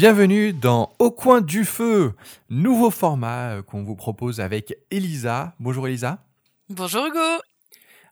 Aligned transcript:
Bienvenue 0.00 0.54
dans 0.54 0.94
Au 0.98 1.10
coin 1.10 1.42
du 1.42 1.66
feu, 1.66 2.14
nouveau 2.48 2.88
format 2.88 3.50
euh, 3.50 3.62
qu'on 3.62 3.82
vous 3.82 3.96
propose 3.96 4.40
avec 4.40 4.74
Elisa. 4.90 5.52
Bonjour 5.60 5.86
Elisa. 5.86 6.24
Bonjour 6.70 7.04
Hugo. 7.04 7.42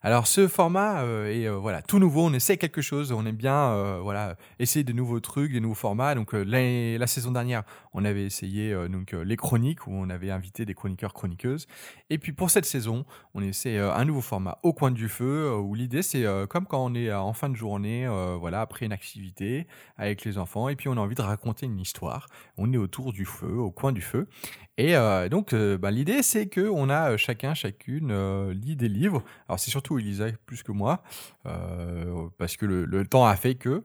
Alors 0.01 0.27
ce 0.27 0.47
format 0.47 1.01
euh, 1.01 1.29
est 1.29 1.45
euh, 1.45 1.57
voilà 1.57 1.81
tout 1.81 1.99
nouveau. 1.99 2.25
On 2.25 2.33
essaie 2.33 2.55
quelque 2.55 2.81
chose. 2.81 3.11
On 3.11 3.25
aime 3.25 3.35
bien 3.35 3.71
euh, 3.71 3.99
voilà 4.01 4.37
essayer 4.57 4.85
de 4.85 4.93
nouveaux 4.93 5.19
trucs, 5.19 5.51
des 5.51 5.59
nouveaux 5.59 5.75
formats. 5.75 6.15
Donc 6.15 6.31
la, 6.31 7.07
saison 7.07 7.31
dernière, 7.31 7.63
on 7.93 8.05
avait 8.05 8.23
essayé 8.23 8.73
donc 8.87 9.11
les 9.11 9.35
chroniques 9.35 9.87
où 9.87 9.91
on 9.91 10.09
avait 10.09 10.31
invité 10.31 10.65
des 10.65 10.73
chroniqueurs 10.73 11.13
chroniqueuses. 11.13 11.67
Et 12.09 12.17
puis 12.17 12.31
pour 12.31 12.49
cette 12.49 12.65
saison, 12.65 13.03
on 13.33 13.41
essaie 13.41 13.77
un 13.77 14.05
nouveau 14.05 14.21
format 14.21 14.59
au 14.63 14.73
coin 14.73 14.91
du 14.91 15.09
feu 15.09 15.53
où 15.55 15.75
l'idée 15.75 16.01
c'est 16.01 16.25
comme 16.49 16.65
quand 16.65 16.85
on 16.85 16.93
est 16.93 17.11
en 17.11 17.33
fin 17.33 17.49
de 17.49 17.55
journée, 17.55 18.07
voilà 18.39 18.61
après 18.61 18.85
une 18.85 18.91
activité 18.91 19.67
avec 19.97 20.23
les 20.23 20.37
enfants 20.37 20.69
et 20.69 20.75
puis 20.75 20.87
on 20.87 20.93
a 20.93 20.99
envie 20.99 21.15
de 21.15 21.21
raconter 21.21 21.65
une 21.65 21.79
histoire. 21.79 22.27
On 22.57 22.71
est 22.71 22.77
autour 22.77 23.11
du 23.11 23.25
feu, 23.25 23.57
au 23.57 23.71
coin 23.71 23.91
du 23.91 24.01
feu. 24.01 24.27
Et 24.79 24.95
euh, 24.95 25.27
donc, 25.27 25.51
euh, 25.51 25.77
bah, 25.77 25.91
l'idée, 25.91 26.23
c'est 26.23 26.47
que 26.47 26.61
on 26.61 26.89
a 26.89 27.11
euh, 27.11 27.17
chacun, 27.17 27.53
chacune 27.53 28.13
lit 28.51 28.77
des 28.77 28.87
livres. 28.87 29.25
Alors, 29.49 29.59
c'est 29.59 29.71
surtout 29.71 29.99
Elisa 29.99 30.27
plus 30.45 30.63
que 30.63 30.71
moi, 30.71 31.03
parce 32.37 32.55
que 32.55 32.65
le, 32.65 33.05
temps 33.05 33.25
a 33.25 33.35
fait 33.35 33.55
que. 33.55 33.83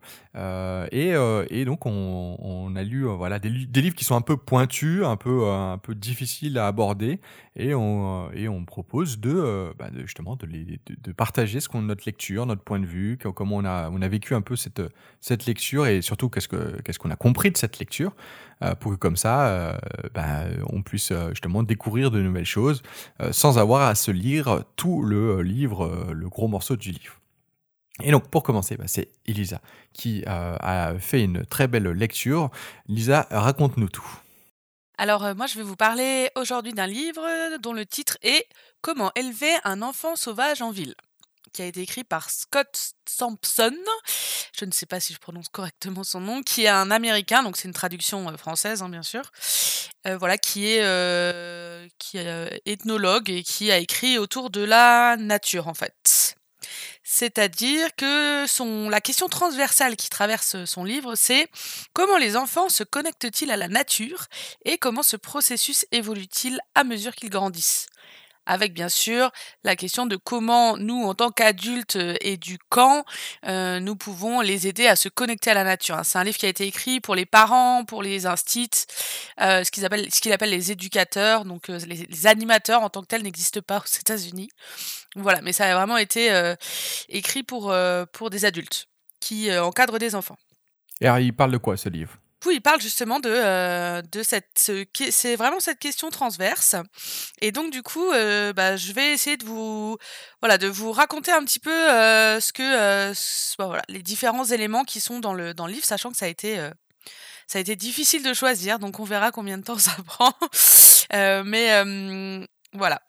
Et, 0.93 1.65
donc, 1.65 1.85
on, 1.87 2.77
a 2.77 2.83
lu 2.85 3.07
voilà 3.07 3.41
des, 3.41 3.49
li- 3.49 3.67
des 3.67 3.83
livres 3.83 3.97
qui 3.97 4.05
sont 4.05 4.15
un 4.15 4.21
peu 4.21 4.37
pointus, 4.37 5.03
un 5.05 5.17
peu 5.17 5.49
un 5.49 5.79
peu 5.79 5.97
difficiles 5.97 6.59
à 6.59 6.69
aborder, 6.69 7.19
et 7.57 7.75
on 7.75 8.65
propose 8.65 9.19
de, 9.19 9.73
bah, 9.77 9.91
de 9.91 10.03
justement 10.03 10.37
de, 10.37 11.13
partager 11.13 11.59
ce 11.59 11.69
qu'on 11.69 11.83
notre 11.83 12.05
lecture, 12.07 12.47
notre 12.47 12.63
point 12.63 12.79
de 12.79 12.87
vue, 12.87 13.19
co- 13.21 13.33
comment 13.33 13.57
on 13.57 13.65
a 13.65 14.09
vécu 14.09 14.35
un 14.35 14.43
peu 14.43 14.55
cette 14.55 15.47
lecture 15.47 15.89
et 15.89 16.03
surtout 16.03 16.29
qu'est-ce 16.29 16.49
que 16.49 16.81
qu'est-ce 16.83 17.01
qu'on 17.01 17.11
a 17.11 17.17
compris 17.17 17.51
de 17.51 17.57
cette 17.57 17.81
lecture 17.81 18.15
pour 18.75 18.93
que 18.93 18.97
comme 18.97 19.17
ça, 19.17 19.47
euh, 19.49 19.79
ben, 20.15 20.49
on 20.73 20.83
puisse 20.83 21.11
euh, 21.11 21.31
justement 21.31 21.63
découvrir 21.63 22.11
de 22.11 22.21
nouvelles 22.21 22.47
choses 22.47 22.83
euh, 23.21 23.33
sans 23.33 23.59
avoir 23.59 23.83
à 23.83 23.95
se 23.95 24.11
lire 24.11 24.65
tout 24.77 25.03
le 25.03 25.39
euh, 25.39 25.43
livre, 25.43 25.87
euh, 25.87 26.13
le 26.13 26.29
gros 26.29 26.49
morceau 26.49 26.77
du 26.77 26.91
livre. 26.91 27.21
Et 28.03 28.11
donc 28.11 28.29
pour 28.29 28.43
commencer, 28.43 28.77
ben, 28.77 28.89
c'est 28.89 29.09
Elisa 29.27 29.61
qui 29.93 30.25
euh, 30.27 30.57
a 30.61 30.99
fait 30.99 31.23
une 31.23 31.45
très 31.47 31.69
belle 31.69 31.89
lecture. 31.89 32.51
Lisa, 32.89 33.27
raconte-nous 33.31 33.89
tout. 33.89 34.09
Alors 34.99 35.25
euh, 35.25 35.35
moi 35.35 35.47
je 35.47 35.59
vais 35.59 35.65
vous 35.65 35.77
parler 35.77 36.31
aujourd'hui 36.37 36.73
d'un 36.73 36.87
livre 36.87 37.23
dont 37.61 37.73
le 37.73 37.85
titre 37.85 38.17
est 38.23 38.47
Comment 38.81 39.11
élever 39.17 39.53
un 39.65 39.81
enfant 39.81 40.15
sauvage 40.15 40.61
en 40.61 40.71
ville 40.71 40.95
qui 41.55 41.63
a 41.63 41.67
été 41.67 41.81
écrit 41.81 42.05
par 42.05 42.29
Scott 42.29 42.95
Sampson, 43.09 43.75
je 44.59 44.65
ne 44.65 44.73
sais 44.73 44.87
pas 44.87 45.01
si 45.01 45.15
je 45.15 45.19
prononce 45.19 45.49
correctement 45.49 46.05
son 46.05 46.21
nom, 46.21 46.43
qui 46.43 46.65
est 46.65 46.69
un 46.69 46.91
Américain, 46.91 47.43
donc 47.43 47.57
c'est 47.57 47.69
une 47.69 47.75
traduction 47.75 48.29
euh, 48.29 48.37
française 48.37 48.83
hein, 48.83 48.89
bien 48.89 49.05
sûr, 49.05 49.23
euh, 50.07 50.19
voilà, 50.19 50.37
qui 50.37 50.67
est, 50.67 50.83
euh, 50.83 51.89
ethnologue 52.67 53.31
et 53.31 53.43
qui 53.43 53.71
a 53.71 53.79
écrit 53.79 54.19
autour 54.19 54.51
de 54.51 54.63
la 54.63 55.17
nature 55.17 55.69
en 55.69 55.75
fait. 55.75 56.37
C'est-à-dire 57.03 57.95
que 57.97 58.91
la 58.91 59.01
question 59.01 59.29
transversale 59.29 59.95
qui 59.95 60.09
traverse 60.09 60.65
son 60.65 60.85
livre, 60.85 61.15
c'est 61.15 61.49
comment 61.93 62.17
les 62.17 62.37
enfants 62.37 62.69
se 62.69 62.83
connectent-ils 62.83 63.51
à 63.51 63.57
la 63.57 63.69
nature 63.69 64.27
et 64.65 64.79
comment 64.79 65.03
ce 65.03 65.17
processus 65.17 65.87
évolue-t-il 65.93 66.61
à 66.75 66.83
mesure 66.83 67.15
qu'ils 67.15 67.31
grandissent? 67.31 67.87
Avec 68.47 68.75
bien 68.75 68.89
sûr 68.89 69.31
la 69.63 69.77
question 69.77 70.07
de 70.07 70.17
comment 70.17 70.77
nous, 70.77 71.05
en 71.05 71.15
tant 71.15 71.31
qu'adultes 71.31 71.97
euh, 71.97 72.15
éducants, 72.21 73.05
euh, 73.47 73.81
nous 73.81 73.97
pouvons 73.97 74.41
les 74.41 74.67
aider 74.67 74.87
à 74.87 74.97
se 74.97 75.09
connecter 75.09 75.51
à 75.51 75.55
la 75.55 75.65
nature. 75.65 75.97
hein. 75.97 76.05
C'est 76.05 76.19
un 76.19 76.25
livre 76.25 76.37
qui 76.37 76.47
a 76.47 76.49
été 76.49 76.67
écrit 76.67 77.01
pour 77.01 77.15
les 77.15 77.27
parents, 77.27 77.85
pour 77.85 78.03
les 78.03 78.27
instits, 78.27 78.87
euh, 79.41 79.65
ce 79.65 79.71
qu'ils 79.71 79.85
appellent, 79.85 80.13
ce 80.13 80.21
qu'il 80.21 80.33
appelle 80.33 80.51
les 80.51 80.73
éducateurs, 80.73 81.45
donc 81.45 81.69
les, 81.69 82.27
animateurs 82.27 82.83
en 82.83 82.91
tant 82.91 83.03
que 83.03 83.07
tels 83.07 83.23
n'existent 83.23 83.61
pas 83.61 83.79
aux 83.79 83.99
États-Unis. 83.99 84.49
Voilà, 85.17 85.41
mais 85.43 85.53
ça 85.53 85.67
a 85.67 85.75
vraiment 85.75 85.97
été 85.97 86.55
écrit 87.09 87.43
pour, 87.43 87.75
pour 88.13 88.31
des 88.31 88.45
adultes 88.45 88.89
qui 89.21 89.57
encadrent 89.57 89.99
des 89.99 90.15
enfants. 90.15 90.39
Et 91.01 91.07
alors, 91.07 91.19
il 91.19 91.33
parle 91.33 91.53
de 91.53 91.59
quoi 91.59 91.77
ce 91.77 91.89
livre? 91.89 92.19
Il 92.51 92.61
parle 92.61 92.81
justement 92.81 93.21
de, 93.21 93.29
euh, 93.29 94.03
cette. 94.23 94.71
C'est 95.11 95.37
vraiment 95.37 95.61
cette 95.61 95.79
question 95.79 96.11
transverse. 96.11 96.77
Et 97.41 97.53
donc, 97.53 97.71
du 97.73 97.83
coup, 97.83 98.11
euh, 98.13 98.53
bah, 98.53 98.77
je 98.77 98.93
vais 98.93 99.13
essayer 99.13 99.37
de 99.37 99.45
vous, 99.45 99.97
voilà, 100.41 100.59
de 100.59 100.67
vous 100.69 100.93
raconter 100.93 101.33
un 101.33 101.45
petit 101.45 101.61
peu 101.61 101.71
euh, 101.71 102.41
ce 102.41 102.53
que, 102.53 103.13
bah, 103.59 103.83
les 103.89 104.03
différents 104.03 104.45
éléments 104.45 104.85
qui 104.85 105.01
sont 105.01 105.21
dans 105.21 105.35
le, 105.35 105.55
dans 105.55 105.67
le 105.67 105.73
livre, 105.73 105.85
sachant 105.87 106.11
que 106.11 106.17
ça 106.17 106.27
a 106.27 106.29
été. 106.29 106.57
ça 107.47 107.59
a 107.59 107.61
été 107.61 107.77
difficile 107.77 108.23
de 108.23 108.35
choisir, 108.35 108.79
donc 108.79 109.01
on 109.01 109.05
verra 109.05 109.31
combien 109.31 109.59
de 109.59 109.65
temps 109.65 109.79
ça 109.79 109.97
prend. 110.07 110.33
Mais 111.13 112.45
voilà. 112.73 113.01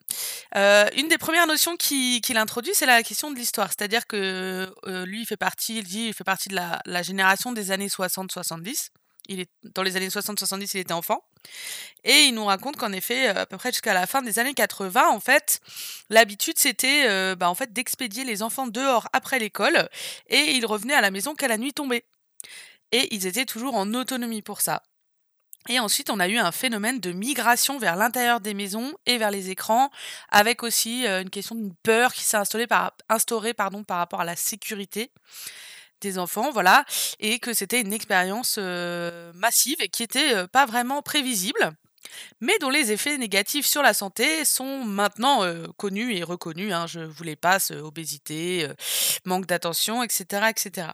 Une 0.96 1.08
des 1.08 1.18
premières 1.18 1.48
notions 1.48 1.76
qui- 1.78 2.22
qu'il 2.22 2.38
introduit, 2.38 2.72
c'est 2.76 2.86
la 2.86 3.02
question 3.04 3.32
de 3.32 3.36
l'histoire. 3.38 3.70
C'est-à-dire 3.70 4.08
que 4.08 4.72
lui, 5.06 5.22
il 5.22 5.26
fait 5.26 5.38
partie, 5.38 5.78
il 5.80 5.84
dit, 5.84 6.08
il 6.08 6.14
fait 6.14 6.24
partie 6.24 6.50
de 6.50 6.56
la 6.56 7.02
génération 7.02 7.52
des 7.52 7.72
années 7.72 7.88
60-70. 7.90 8.90
Il 9.28 9.40
est 9.40 9.50
dans 9.64 9.84
les 9.84 9.96
années 9.98 10.08
60-70, 10.08 10.72
il 10.74 10.80
était 10.82 10.94
enfant. 10.94 11.24
Et 12.04 12.24
il 12.24 12.34
nous 12.34 12.46
raconte 12.46 12.78
qu'en 12.78 12.92
effet, 12.92 13.30
euh, 13.30 13.42
à 13.42 13.46
peu 13.46 13.58
près 13.58 13.72
jusqu'à 13.72 13.94
la 13.94 14.08
fin 14.08 14.22
des 14.22 14.40
années 14.40 14.54
80, 14.54 15.10
en 15.10 15.20
fait, 15.20 15.60
l'habitude 16.10 16.58
c'était 16.58 17.08
euh, 17.08 17.36
bah, 17.36 17.50
en 17.50 17.56
fait 17.56 17.74
d'expédier 17.74 18.24
les 18.24 18.44
enfants 18.44 18.68
dehors 18.68 19.08
après 19.14 19.40
l'école 19.40 19.90
et 20.28 20.52
ils 20.52 20.66
revenaient 20.66 20.94
à 20.94 21.02
la 21.02 21.12
maison 21.12 21.36
qu'à 21.36 21.48
la 21.48 21.58
nuit 21.58 21.74
tombée. 21.74 22.06
Et 22.92 23.14
ils 23.14 23.28
étaient 23.28 23.46
toujours 23.46 23.76
en 23.76 23.94
autonomie 23.94 24.42
pour 24.42 24.62
ça. 24.62 24.84
Et 25.68 25.80
ensuite, 25.80 26.12
on 26.12 26.20
a 26.20 26.28
eu 26.28 26.38
un 26.38 26.52
phénomène 26.52 27.00
de 27.00 27.12
migration 27.12 27.80
vers 27.80 27.96
l'intérieur 27.96 28.40
des 28.40 28.54
maisons 28.54 28.94
et 29.08 29.18
vers 29.18 29.32
les 29.32 29.50
écrans, 29.50 29.90
avec 30.30 30.62
aussi 30.62 31.08
euh, 31.08 31.24
une 31.24 31.32
question 31.32 31.56
d'une 31.56 31.74
peur 31.74 32.14
qui 32.14 32.24
s'est 32.24 32.38
instaurée, 32.38 32.68
par, 32.68 32.94
instaurée 33.10 33.56
pardon, 33.56 33.84
par 33.84 33.98
rapport 33.98 34.22
à 34.22 34.26
la 34.26 34.36
sécurité 34.36 35.12
des 36.06 36.20
enfants, 36.20 36.52
voilà, 36.52 36.86
et 37.20 37.40
que 37.40 37.54
c'était 37.54 37.82
une 37.82 37.94
expérience 37.94 38.58
euh, 38.60 39.34
massive 39.34 39.78
et 39.82 39.90
qui 39.90 40.04
était 40.04 40.36
euh, 40.36 40.48
pas 40.48 40.66
vraiment 40.66 41.02
prévisible, 41.02 41.72
mais 42.40 42.58
dont 42.60 42.70
les 42.70 42.92
effets 42.92 43.18
négatifs 43.18 43.66
sur 43.66 43.82
la 43.82 43.94
santé 43.94 44.46
sont 44.46 44.84
maintenant 44.86 45.44
euh, 45.44 45.66
connus 45.78 46.16
et 46.16 46.24
reconnus. 46.24 46.72
hein, 46.72 46.86
je 46.88 47.00
vous 47.00 47.24
les 47.24 47.36
passe 47.36 47.72
obésité, 47.72 48.68
manque 49.26 49.48
d'attention, 49.48 50.04
etc., 50.04 50.48
etc. 50.50 50.90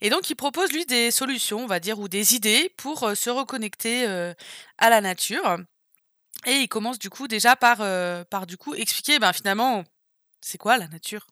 Et 0.00 0.10
donc, 0.10 0.30
il 0.30 0.36
propose, 0.36 0.72
lui, 0.72 0.84
des 0.84 1.10
solutions, 1.10 1.64
on 1.64 1.66
va 1.66 1.80
dire, 1.80 1.98
ou 1.98 2.08
des 2.08 2.34
idées 2.34 2.70
pour 2.76 3.10
se 3.16 3.30
reconnecter 3.30 4.06
à 4.78 4.90
la 4.90 5.00
nature. 5.00 5.58
Et 6.46 6.52
il 6.52 6.68
commence, 6.68 6.98
du 6.98 7.10
coup, 7.10 7.26
déjà 7.26 7.56
par, 7.56 7.78
par 8.26 8.46
du 8.46 8.56
coup, 8.56 8.74
expliquer, 8.74 9.18
ben, 9.18 9.32
finalement, 9.32 9.84
c'est 10.40 10.58
quoi 10.58 10.78
la 10.78 10.86
nature? 10.88 11.26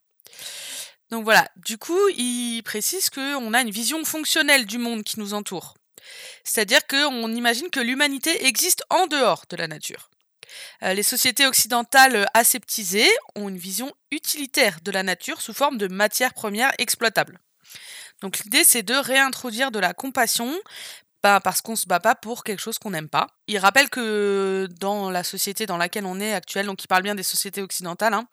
Donc 1.10 1.24
voilà, 1.24 1.48
du 1.56 1.78
coup, 1.78 2.08
il 2.16 2.62
précise 2.62 3.10
qu'on 3.10 3.54
a 3.54 3.60
une 3.60 3.70
vision 3.70 4.04
fonctionnelle 4.04 4.66
du 4.66 4.78
monde 4.78 5.04
qui 5.04 5.20
nous 5.20 5.34
entoure. 5.34 5.74
C'est-à-dire 6.44 6.86
qu'on 6.86 7.34
imagine 7.34 7.70
que 7.70 7.80
l'humanité 7.80 8.46
existe 8.46 8.84
en 8.90 9.06
dehors 9.06 9.44
de 9.48 9.56
la 9.56 9.68
nature. 9.68 10.10
Euh, 10.82 10.94
les 10.94 11.02
sociétés 11.02 11.46
occidentales 11.46 12.28
aseptisées 12.34 13.08
ont 13.34 13.48
une 13.48 13.58
vision 13.58 13.92
utilitaire 14.10 14.78
de 14.82 14.90
la 14.90 15.02
nature 15.02 15.40
sous 15.40 15.52
forme 15.52 15.78
de 15.78 15.88
matières 15.88 16.34
premières 16.34 16.72
exploitables. 16.78 17.40
Donc 18.22 18.38
l'idée, 18.38 18.64
c'est 18.64 18.82
de 18.82 18.94
réintroduire 18.94 19.70
de 19.70 19.78
la 19.78 19.92
compassion, 19.92 20.52
parce 21.42 21.60
qu'on 21.60 21.76
se 21.76 21.86
bat 21.86 22.00
pas 22.00 22.14
pour 22.14 22.44
quelque 22.44 22.60
chose 22.60 22.78
qu'on 22.78 22.90
n'aime 22.90 23.08
pas. 23.08 23.28
Il 23.46 23.58
rappelle 23.58 23.88
que 23.88 24.68
dans 24.80 25.10
la 25.10 25.24
société 25.24 25.66
dans 25.66 25.76
laquelle 25.76 26.06
on 26.06 26.20
est 26.20 26.32
actuelle, 26.32 26.66
donc 26.66 26.82
il 26.82 26.88
parle 26.88 27.02
bien 27.02 27.14
des 27.14 27.22
sociétés 27.22 27.62
occidentales, 27.62 28.14
hein, 28.14 28.26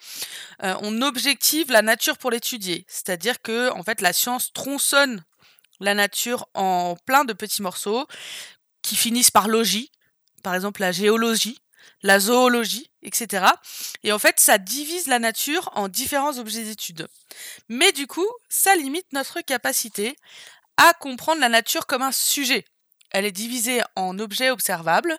euh, 0.63 0.75
on 0.81 1.01
objective 1.01 1.71
la 1.71 1.81
nature 1.81 2.17
pour 2.17 2.31
l'étudier. 2.31 2.85
C'est-à-dire 2.87 3.41
que 3.41 3.71
en 3.71 3.83
fait, 3.83 4.01
la 4.01 4.13
science 4.13 4.53
tronçonne 4.53 5.23
la 5.79 5.93
nature 5.93 6.47
en 6.53 6.95
plein 7.05 7.25
de 7.25 7.33
petits 7.33 7.61
morceaux 7.61 8.07
qui 8.81 8.95
finissent 8.95 9.31
par 9.31 9.47
logis, 9.47 9.91
par 10.43 10.55
exemple 10.55 10.81
la 10.81 10.91
géologie, 10.91 11.59
la 12.01 12.19
zoologie, 12.19 12.91
etc. 13.01 13.45
Et 14.03 14.11
en 14.11 14.19
fait, 14.19 14.39
ça 14.39 14.57
divise 14.57 15.07
la 15.07 15.19
nature 15.19 15.69
en 15.73 15.87
différents 15.87 16.37
objets 16.37 16.63
d'étude. 16.63 17.07
Mais 17.69 17.91
du 17.91 18.07
coup, 18.07 18.27
ça 18.49 18.75
limite 18.75 19.11
notre 19.13 19.41
capacité 19.41 20.15
à 20.77 20.93
comprendre 20.93 21.41
la 21.41 21.49
nature 21.49 21.85
comme 21.85 22.01
un 22.01 22.11
sujet. 22.11 22.65
Elle 23.13 23.25
est 23.25 23.31
divisée 23.31 23.81
en 23.95 24.19
objets 24.19 24.49
observables, 24.49 25.17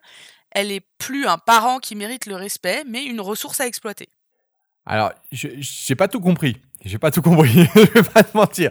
elle 0.50 0.70
est 0.70 0.85
plus 0.99 1.26
un 1.26 1.38
parent 1.38 1.79
qui 1.79 1.96
mérite 1.96 2.26
le 2.26 2.37
respect, 2.37 2.85
mais 2.87 3.05
une 3.05 3.20
ressource 3.20 3.61
à 3.61 3.67
exploiter. 3.67 4.08
Alors, 4.87 5.12
j'ai 5.32 5.94
pas 5.96 6.08
tout 6.08 6.20
compris. 6.20 6.56
J'ai 6.85 6.99
pas 6.99 7.11
tout 7.11 7.23
compris. 7.23 7.67
je 7.75 7.81
vais 7.81 8.02
pas 8.02 8.23
te 8.23 8.37
mentir. 8.37 8.70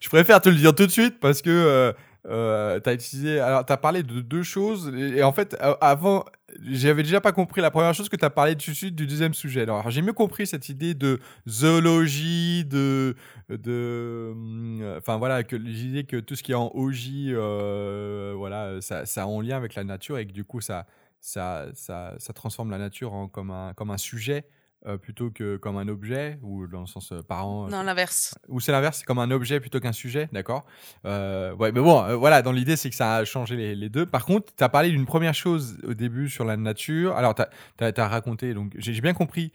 Je 0.00 0.08
préfère 0.08 0.40
te 0.40 0.48
le 0.48 0.56
dire 0.56 0.74
tout 0.74 0.86
de 0.86 0.90
suite 0.90 1.20
parce 1.20 1.42
que 1.42 1.50
euh, 1.50 1.92
euh, 2.28 2.78
t'as 2.78 2.94
utilisé. 2.94 3.40
Alors, 3.40 3.64
t'as 3.64 3.76
parlé 3.76 4.02
de 4.02 4.20
deux 4.20 4.42
choses. 4.42 4.92
Et, 4.94 5.22
en 5.22 5.32
fait, 5.32 5.56
avant, 5.80 6.24
j'avais 6.62 7.02
déjà 7.02 7.20
pas 7.20 7.32
compris 7.32 7.60
la 7.60 7.70
première 7.70 7.94
chose 7.94 8.08
que 8.08 8.16
t'as 8.16 8.30
parlé 8.30 8.54
du, 8.54 8.72
du 8.92 9.06
deuxième 9.06 9.34
sujet. 9.34 9.62
Alors, 9.62 9.90
j'ai 9.90 10.02
mieux 10.02 10.12
compris 10.12 10.46
cette 10.46 10.68
idée 10.68 10.94
de 10.94 11.18
zoologie, 11.48 12.64
de. 12.64 13.16
de 13.48 14.30
hum, 14.32 14.94
enfin, 14.98 15.16
voilà, 15.16 15.42
que 15.42 15.56
l'idée 15.56 16.04
que 16.04 16.18
tout 16.18 16.36
ce 16.36 16.42
qui 16.42 16.52
est 16.52 16.56
en 16.56 16.70
OJ, 16.74 17.10
euh, 17.28 18.34
voilà, 18.36 18.80
ça, 18.80 19.04
ça 19.04 19.24
a 19.24 19.26
en 19.26 19.40
lien 19.40 19.56
avec 19.56 19.74
la 19.74 19.84
nature 19.84 20.18
et 20.18 20.26
que 20.26 20.32
du 20.32 20.44
coup, 20.44 20.60
ça, 20.60 20.86
ça, 21.20 21.66
ça, 21.74 22.14
ça 22.18 22.32
transforme 22.32 22.70
la 22.70 22.78
nature 22.78 23.14
en, 23.14 23.28
comme, 23.28 23.50
un, 23.50 23.72
comme 23.74 23.90
un 23.90 23.98
sujet. 23.98 24.44
Euh, 24.88 24.96
plutôt 24.96 25.30
que 25.30 25.56
comme 25.58 25.76
un 25.76 25.86
objet 25.86 26.40
ou 26.42 26.66
dans 26.66 26.80
le 26.80 26.86
sens 26.86 27.12
euh, 27.12 27.22
parent 27.22 27.68
Non, 27.68 27.84
l'inverse. 27.84 28.36
Ou 28.48 28.58
c'est 28.58 28.72
l'inverse, 28.72 28.98
c'est 28.98 29.04
comme 29.04 29.20
un 29.20 29.30
objet 29.30 29.60
plutôt 29.60 29.78
qu'un 29.78 29.92
sujet, 29.92 30.28
d'accord? 30.32 30.66
Euh, 31.04 31.54
Ouais, 31.54 31.70
mais 31.70 31.80
bon, 31.80 32.16
voilà, 32.16 32.42
dans 32.42 32.50
l'idée, 32.50 32.74
c'est 32.74 32.90
que 32.90 32.96
ça 32.96 33.16
a 33.16 33.24
changé 33.24 33.54
les, 33.54 33.76
les 33.76 33.88
deux. 33.88 34.06
Par 34.06 34.24
contre, 34.24 34.52
tu 34.56 34.64
as 34.64 34.68
parlé 34.68 34.90
d'une 34.90 35.06
première 35.06 35.34
chose 35.34 35.78
au 35.84 35.94
début 35.94 36.28
sur 36.28 36.44
la 36.44 36.56
nature. 36.56 37.14
Alors, 37.16 37.36
tu 37.36 37.42
as, 37.42 37.92
as, 37.96 38.08
raconté, 38.08 38.54
donc 38.54 38.72
j'ai 38.76 39.00
bien 39.00 39.14
compris 39.14 39.52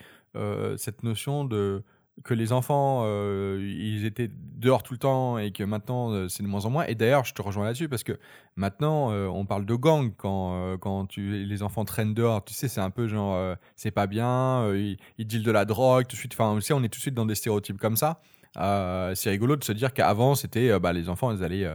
cette 0.77 1.03
notion 1.03 1.45
de 1.45 1.83
que 2.23 2.33
les 2.33 2.51
enfants, 2.51 3.03
euh, 3.05 3.59
ils 3.61 4.05
étaient 4.05 4.29
dehors 4.31 4.83
tout 4.83 4.93
le 4.93 4.99
temps 4.99 5.37
et 5.37 5.51
que 5.51 5.63
maintenant, 5.63 6.11
euh, 6.11 6.27
c'est 6.27 6.43
de 6.43 6.47
moins 6.47 6.65
en 6.65 6.69
moins. 6.69 6.85
Et 6.85 6.95
d'ailleurs, 6.95 7.25
je 7.25 7.33
te 7.33 7.41
rejoins 7.41 7.65
là-dessus 7.65 7.89
parce 7.89 8.03
que 8.03 8.19
maintenant, 8.55 9.11
euh, 9.11 9.27
on 9.27 9.45
parle 9.45 9.65
de 9.65 9.75
gang 9.75 10.11
quand, 10.17 10.77
quand 10.79 11.15
les 11.17 11.63
enfants 11.63 11.85
traînent 11.85 12.13
dehors. 12.13 12.43
Tu 12.43 12.53
sais, 12.53 12.67
c'est 12.67 12.81
un 12.81 12.89
peu 12.89 13.07
genre, 13.07 13.55
c'est 13.75 13.91
pas 13.91 14.07
bien, 14.07 14.73
ils, 14.73 14.97
ils 15.17 15.27
dealent 15.27 15.43
de 15.43 15.51
la 15.51 15.65
drogue, 15.65 16.05
tout 16.07 16.15
de 16.15 16.19
suite. 16.19 16.33
Enfin, 16.33 16.49
on 16.49 16.83
est 16.83 16.89
tout 16.89 16.97
de 16.97 17.01
suite 17.01 17.13
dans 17.13 17.25
des 17.25 17.35
stéréotypes 17.35 17.77
comme 17.77 17.97
ça. 17.97 18.19
c'est 18.55 19.29
rigolo 19.29 19.55
de 19.55 19.63
se 19.63 19.71
dire 19.71 19.93
qu'avant, 19.93 20.35
c'était 20.35 20.79
bah, 20.79 20.93
les 20.93 21.09
enfants, 21.09 21.31
ils 21.31 21.43
allaient. 21.43 21.67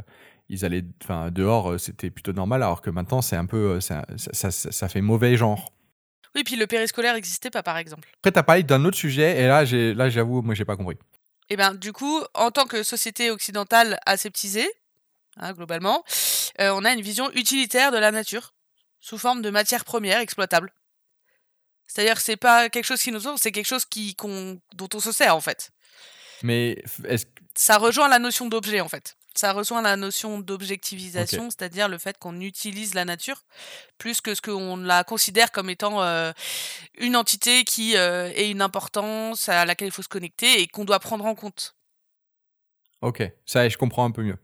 ils 0.48 0.64
allaient, 0.64 0.84
enfin, 1.02 1.30
dehors, 1.30 1.78
c'était 1.78 2.10
plutôt 2.10 2.32
normal, 2.32 2.62
alors 2.62 2.82
que 2.82 2.90
maintenant, 2.90 3.22
c'est 3.22 3.36
un 3.36 3.46
peu, 3.46 3.80
ça 3.80 4.88
fait 4.88 5.02
mauvais 5.02 5.36
genre. 5.36 5.72
Oui, 6.34 6.44
puis 6.44 6.56
le 6.56 6.67
périscolaire 6.67 7.14
n'existait 7.14 7.50
pas, 7.50 7.62
par 7.62 7.76
exemple. 7.76 8.08
Après, 8.19 8.32
tu 8.32 8.38
as 8.38 8.43
parlé 8.43 8.62
d'un 8.62 8.84
autre 8.84 8.96
sujet, 8.96 9.38
et 9.40 9.46
là, 9.46 9.64
là 9.64 10.08
j'avoue, 10.08 10.43
moi, 10.43 10.55
j'ai 10.55 10.64
pas 10.64 10.76
compris. 10.76 10.96
Eh 11.50 11.56
bien, 11.56 11.75
du 11.75 11.93
coup, 11.93 12.23
en 12.34 12.50
tant 12.50 12.67
que 12.67 12.82
société 12.82 13.31
occidentale 13.31 13.99
aseptisée, 14.06 14.70
hein, 15.37 15.52
globalement, 15.52 16.05
euh, 16.61 16.70
on 16.70 16.84
a 16.84 16.93
une 16.93 17.02
vision 17.02 17.31
utilitaire 17.32 17.93
de 17.93 17.99
la 17.99 18.11
nature, 18.11 18.55
sous 19.00 19.19
forme 19.19 19.43
de 19.43 19.50
matière 19.50 19.84
première 19.84 20.20
exploitable. 20.20 20.73
C'est-à-dire 21.87 22.14
que 22.14 22.23
c'est 22.23 22.37
pas 22.37 22.70
quelque 22.70 22.87
chose 22.87 23.02
qui 23.02 23.12
nous 23.12 23.20
sort, 23.20 23.38
c'est 23.38 23.52
quelque 23.52 23.67
chose 23.67 23.84
qui, 23.84 24.17
dont 24.19 24.88
on 24.94 25.00
se 25.00 25.12
sert, 25.12 25.37
en 25.37 25.40
fait. 25.40 25.70
Mais 26.43 26.82
est-ce... 27.05 27.26
Ça 27.55 27.76
rejoint 27.76 28.08
la 28.08 28.19
notion 28.19 28.46
d'objet, 28.46 28.81
en 28.81 28.88
fait 28.88 29.17
ça 29.38 29.52
rejoint 29.52 29.82
la 29.82 29.96
notion 29.96 30.38
d'objectivisation, 30.38 31.50
c'est-à-dire 31.50 31.88
le 31.88 31.99
fait 31.99 32.19
qu'on 32.19 32.40
utilise 32.40 32.94
la 32.94 33.05
nature 33.05 33.44
plus 33.99 34.20
que 34.20 34.34
ce 34.34 34.43
qu'on 34.43 34.76
la 34.76 35.05
considère 35.05 35.52
comme 35.52 35.70
étant 35.70 36.02
euh, 36.02 36.32
une 36.99 37.17
entité 37.17 37.64
qui 37.64 37.96
euh, 37.96 38.32
une 38.37 38.62
importance 38.62 39.49
à 39.49 39.64
laquelle 39.64 39.88
il 39.88 39.93
faut 39.93 40.02
se 40.02 40.08
connecter 40.08 40.61
et 40.61 40.67
qu'on 40.67 40.84
doit 40.84 41.00
prendre 41.00 41.25
en 41.25 41.34
compte. 41.34 41.76
Ok, 43.00 43.23
ça 43.46 43.69
je 43.69 43.76
comprends 43.76 44.05
un 44.05 44.11
peu 44.11 44.23
mieux. 44.23 44.38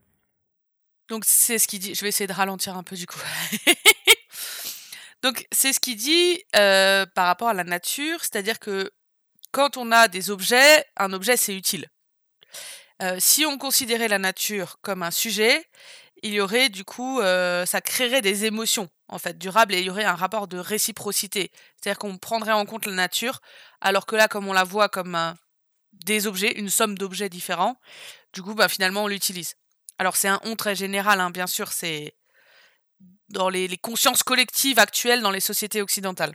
Donc 1.08 1.24
c'est 1.24 1.58
ce 1.58 1.66
qu'il 1.66 1.80
dit. 1.80 1.94
Je 1.94 2.02
vais 2.02 2.08
essayer 2.08 2.26
de 2.26 2.32
ralentir 2.32 2.76
un 2.76 2.82
peu 2.82 2.96
du 2.96 3.06
coup. 3.06 3.20
Donc 5.22 5.46
c'est 5.50 5.72
ce 5.72 5.80
qu'il 5.80 5.96
dit 5.96 6.42
euh, 6.54 7.06
par 7.06 7.26
rapport 7.26 7.48
à 7.48 7.54
la 7.54 7.64
nature, 7.64 8.20
c'est-à-dire 8.20 8.58
que 8.58 8.90
quand 9.50 9.76
on 9.76 9.90
a 9.90 10.08
des 10.08 10.30
objets, 10.30 10.84
un 10.96 11.12
objet 11.12 11.36
c'est 11.36 11.56
utile. 11.56 11.88
Euh, 13.02 13.16
si 13.20 13.46
on 13.46 13.58
considérait 13.58 14.08
la 14.08 14.18
nature 14.18 14.78
comme 14.80 15.02
un 15.02 15.10
sujet, 15.10 15.68
il 16.22 16.32
y 16.32 16.40
aurait 16.40 16.68
du 16.68 16.84
coup, 16.84 17.20
euh, 17.20 17.64
ça 17.64 17.80
créerait 17.80 18.22
des 18.22 18.44
émotions 18.44 18.88
en 19.08 19.18
fait 19.18 19.38
durables 19.38 19.74
et 19.74 19.78
il 19.78 19.84
y 19.84 19.90
aurait 19.90 20.04
un 20.04 20.16
rapport 20.16 20.48
de 20.48 20.58
réciprocité. 20.58 21.52
C'est-à-dire 21.76 21.98
qu'on 21.98 22.18
prendrait 22.18 22.52
en 22.52 22.66
compte 22.66 22.86
la 22.86 22.92
nature, 22.92 23.40
alors 23.80 24.04
que 24.04 24.16
là, 24.16 24.26
comme 24.26 24.48
on 24.48 24.52
la 24.52 24.64
voit 24.64 24.88
comme 24.88 25.36
des 25.92 26.26
objets, 26.26 26.52
une 26.52 26.70
somme 26.70 26.98
d'objets 26.98 27.28
différents, 27.28 27.76
du 28.32 28.42
coup, 28.42 28.54
bah, 28.54 28.68
finalement, 28.68 29.04
on 29.04 29.08
l'utilise. 29.08 29.54
Alors 29.98 30.16
c'est 30.16 30.28
un 30.28 30.40
on 30.44 30.56
très 30.56 30.74
général, 30.74 31.20
hein, 31.20 31.30
bien 31.30 31.46
sûr, 31.46 31.72
c'est 31.72 32.14
dans 33.28 33.48
les, 33.48 33.68
les 33.68 33.78
consciences 33.78 34.22
collectives 34.22 34.78
actuelles 34.78 35.22
dans 35.22 35.30
les 35.30 35.40
sociétés 35.40 35.82
occidentales. 35.82 36.34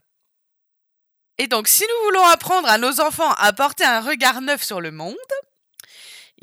Et 1.37 1.47
donc, 1.47 1.67
si 1.67 1.83
nous 1.83 2.05
voulons 2.05 2.25
apprendre 2.27 2.67
à 2.69 2.77
nos 2.77 3.01
enfants 3.01 3.31
à 3.33 3.51
porter 3.53 3.83
un 3.83 4.01
regard 4.01 4.41
neuf 4.41 4.63
sur 4.63 4.79
le 4.79 4.91
monde, 4.91 5.15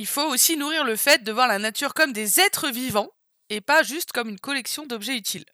il 0.01 0.07
faut 0.07 0.25
aussi 0.33 0.57
nourrir 0.57 0.83
le 0.83 0.97
fait 0.97 1.23
de 1.25 1.31
voir 1.31 1.47
la 1.47 1.59
nature 1.59 1.93
comme 1.93 2.15
des 2.15 2.41
êtres 2.41 2.71
vivants 2.71 3.11
et 3.51 3.61
pas 3.61 3.83
juste 3.83 4.13
comme 4.13 4.31
une 4.31 4.41
collection 4.41 4.87
d'objets 4.87 5.17
utiles. 5.17 5.45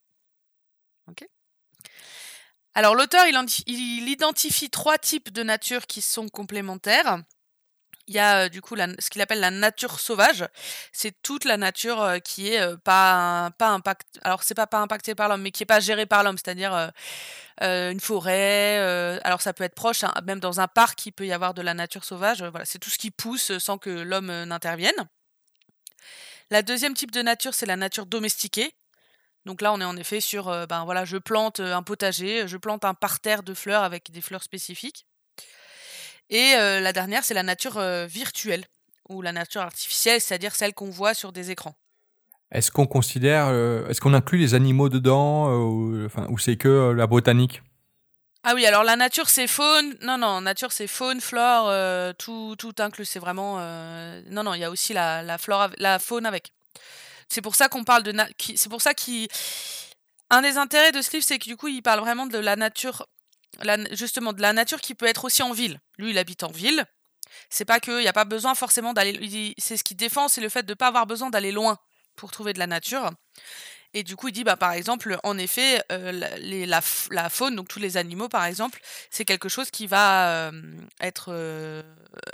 Alors 2.74 2.94
l'auteur, 2.94 3.24
il, 3.26 4.08
identifie 4.08 4.70
trois 4.70 4.98
types 4.98 5.32
de 5.32 5.42
nature 5.42 5.86
qui 5.88 6.00
sont 6.00 6.28
complémentaires. 6.28 7.22
Il 8.08 8.14
y 8.14 8.20
a 8.20 8.48
du 8.48 8.60
coup 8.60 8.76
ce 8.76 9.10
qu'il 9.10 9.20
appelle 9.20 9.40
la 9.40 9.50
nature 9.50 9.98
sauvage. 9.98 10.46
C'est 10.92 11.20
toute 11.22 11.44
la 11.44 11.56
nature 11.56 12.18
qui 12.24 12.52
est 12.52 12.76
pas 12.78 13.50
pas 13.58 13.80
impactée 14.72 15.14
par 15.16 15.28
l'homme, 15.28 15.42
mais 15.42 15.50
qui 15.50 15.64
est 15.64 15.66
pas 15.66 15.80
gérée 15.80 16.06
par 16.06 16.22
l'homme. 16.22 16.38
C'est-à-dire 16.38 16.92
une 17.60 18.00
forêt. 18.00 18.78
alors 19.24 19.42
ça 19.42 19.52
peut 19.52 19.64
être 19.64 19.74
proche, 19.74 20.04
hein, 20.04 20.14
même 20.24 20.40
dans 20.40 20.60
un 20.60 20.68
parc, 20.68 21.04
il 21.06 21.12
peut 21.12 21.26
y 21.26 21.32
avoir 21.32 21.52
de 21.54 21.62
la 21.62 21.74
nature 21.74 22.04
sauvage. 22.04 22.44
c'est 22.64 22.78
tout 22.78 22.90
ce 22.90 22.98
qui 22.98 23.10
pousse 23.10 23.58
sans 23.58 23.78
que 23.78 23.90
l'homme 23.90 24.44
n'intervienne. 24.44 25.08
La 26.50 26.62
deuxième 26.62 26.94
type 26.94 27.10
de 27.10 27.22
nature, 27.22 27.54
c'est 27.54 27.66
la 27.66 27.76
nature 27.76 28.06
domestiquée. 28.06 28.72
Donc 29.46 29.62
là, 29.62 29.72
on 29.72 29.80
est 29.80 29.84
en 29.84 29.96
effet 29.96 30.20
sur, 30.20 30.66
ben 30.68 30.84
voilà, 30.84 31.04
je 31.04 31.16
plante 31.16 31.60
un 31.60 31.82
potager, 31.82 32.46
je 32.46 32.56
plante 32.56 32.84
un 32.84 32.94
parterre 32.94 33.42
de 33.42 33.54
fleurs 33.54 33.82
avec 33.82 34.12
des 34.12 34.20
fleurs 34.20 34.42
spécifiques. 34.44 35.06
Et 36.30 36.54
la 36.56 36.92
dernière, 36.92 37.24
c'est 37.24 37.34
la 37.34 37.42
nature 37.42 37.80
virtuelle 38.06 38.64
ou 39.08 39.22
la 39.22 39.32
nature 39.32 39.60
artificielle, 39.60 40.20
c'est-à-dire 40.20 40.54
celle 40.54 40.74
qu'on 40.74 40.90
voit 40.90 41.14
sur 41.14 41.32
des 41.32 41.50
écrans. 41.50 41.74
Est-ce 42.50 42.70
qu'on 42.70 42.86
considère, 42.86 43.48
est-ce 43.88 44.00
qu'on 44.00 44.14
inclut 44.14 44.38
les 44.38 44.54
animaux 44.54 44.88
dedans 44.88 45.48
ou, 45.50 46.04
enfin, 46.06 46.26
ou 46.28 46.38
c'est 46.38 46.56
que 46.56 46.92
la 46.92 47.06
botanique? 47.06 47.62
Ah 48.48 48.52
oui, 48.54 48.64
alors 48.64 48.84
la 48.84 48.94
nature 48.94 49.28
c'est 49.28 49.48
faune, 49.48 49.96
non 50.02 50.18
non, 50.18 50.40
nature 50.40 50.70
c'est 50.70 50.86
faune, 50.86 51.20
flore, 51.20 51.72
tout 52.16 52.54
tout 52.56 52.74
inclus, 52.78 53.04
c'est 53.04 53.18
vraiment 53.18 53.58
non 54.30 54.44
non, 54.44 54.54
il 54.54 54.60
y 54.60 54.64
a 54.64 54.70
aussi 54.70 54.92
la, 54.92 55.22
la 55.22 55.38
flore, 55.38 55.70
la 55.78 55.98
faune 55.98 56.26
avec. 56.26 56.52
C'est 57.28 57.42
pour 57.42 57.56
ça 57.56 57.68
qu'on 57.68 57.82
parle 57.82 58.04
de, 58.04 58.14
c'est 58.54 58.68
pour 58.68 58.82
ça 58.82 58.94
qu'il, 58.94 59.26
un 60.30 60.42
des 60.42 60.58
intérêts 60.58 60.92
de 60.92 61.02
ce 61.02 61.10
livre, 61.10 61.24
c'est 61.24 61.40
que 61.40 61.46
du 61.46 61.56
coup 61.56 61.66
il 61.66 61.82
parle 61.82 61.98
vraiment 61.98 62.26
de 62.26 62.38
la 62.38 62.54
nature 62.54 63.08
justement 63.92 64.32
de 64.32 64.42
la 64.42 64.52
nature 64.52 64.80
qui 64.80 64.94
peut 64.94 65.06
être 65.06 65.24
aussi 65.24 65.42
en 65.42 65.52
ville. 65.52 65.80
Lui, 65.98 66.10
il 66.10 66.18
habite 66.18 66.42
en 66.42 66.50
ville. 66.50 66.84
C'est 67.50 67.64
pas 67.64 67.80
qu'il 67.80 67.98
n'y 67.98 68.08
a 68.08 68.12
pas 68.12 68.24
besoin 68.24 68.54
forcément 68.54 68.92
d'aller. 68.92 69.54
C'est 69.58 69.76
ce 69.76 69.84
qu'il 69.84 69.96
défend, 69.96 70.28
c'est 70.28 70.40
le 70.40 70.48
fait 70.48 70.62
de 70.62 70.72
ne 70.72 70.74
pas 70.74 70.88
avoir 70.88 71.06
besoin 71.06 71.30
d'aller 71.30 71.52
loin 71.52 71.78
pour 72.14 72.30
trouver 72.30 72.52
de 72.52 72.58
la 72.58 72.66
nature. 72.66 73.10
Et 73.94 74.02
du 74.02 74.14
coup, 74.14 74.28
il 74.28 74.32
dit, 74.32 74.44
bah, 74.44 74.56
par 74.56 74.72
exemple, 74.72 75.18
en 75.22 75.38
effet, 75.38 75.82
euh, 75.90 76.12
la, 76.12 77.30
faune, 77.30 77.56
donc 77.56 77.68
tous 77.68 77.78
les 77.78 77.96
animaux, 77.96 78.28
par 78.28 78.44
exemple, 78.44 78.80
c'est 79.10 79.24
quelque 79.24 79.48
chose 79.48 79.70
qui 79.70 79.86
va 79.86 80.48
euh, 80.48 80.52
être 81.00 81.28
euh, 81.30 81.82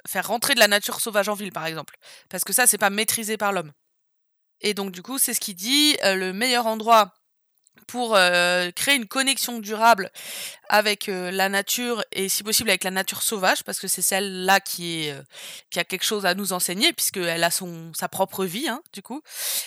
faire 0.08 0.26
rentrer 0.26 0.54
de 0.54 0.58
la 0.58 0.66
nature 0.66 1.00
sauvage 1.00 1.28
en 1.28 1.34
ville, 1.34 1.52
par 1.52 1.66
exemple, 1.66 1.96
parce 2.28 2.42
que 2.42 2.52
ça, 2.52 2.66
c'est 2.66 2.78
pas 2.78 2.90
maîtrisé 2.90 3.36
par 3.36 3.52
l'homme. 3.52 3.72
Et 4.60 4.74
donc, 4.74 4.90
du 4.90 5.02
coup, 5.02 5.18
c'est 5.18 5.34
ce 5.34 5.40
qu'il 5.40 5.54
dit, 5.54 5.96
le 6.02 6.32
meilleur 6.32 6.66
endroit 6.66 7.14
pour 7.86 8.12
créer 8.74 8.96
une 8.96 9.06
connexion 9.06 9.58
durable 9.58 10.10
avec 10.68 11.08
la 11.08 11.48
nature 11.48 12.02
et 12.12 12.28
si 12.28 12.42
possible 12.42 12.70
avec 12.70 12.84
la 12.84 12.90
nature 12.90 13.22
sauvage 13.22 13.64
parce 13.64 13.78
que 13.78 13.88
c'est 13.88 14.02
celle-là 14.02 14.60
qui 14.60 15.04
est 15.04 15.14
qui 15.70 15.78
a 15.78 15.84
quelque 15.84 16.04
chose 16.04 16.24
à 16.24 16.34
nous 16.34 16.52
enseigner 16.52 16.92
puisqu'elle 16.92 17.44
a 17.44 17.50
son 17.50 17.92
sa 17.92 18.08
propre 18.08 18.44
vie 18.44 18.68
hein, 18.68 18.82
du 18.92 19.02
coup. 19.02 19.22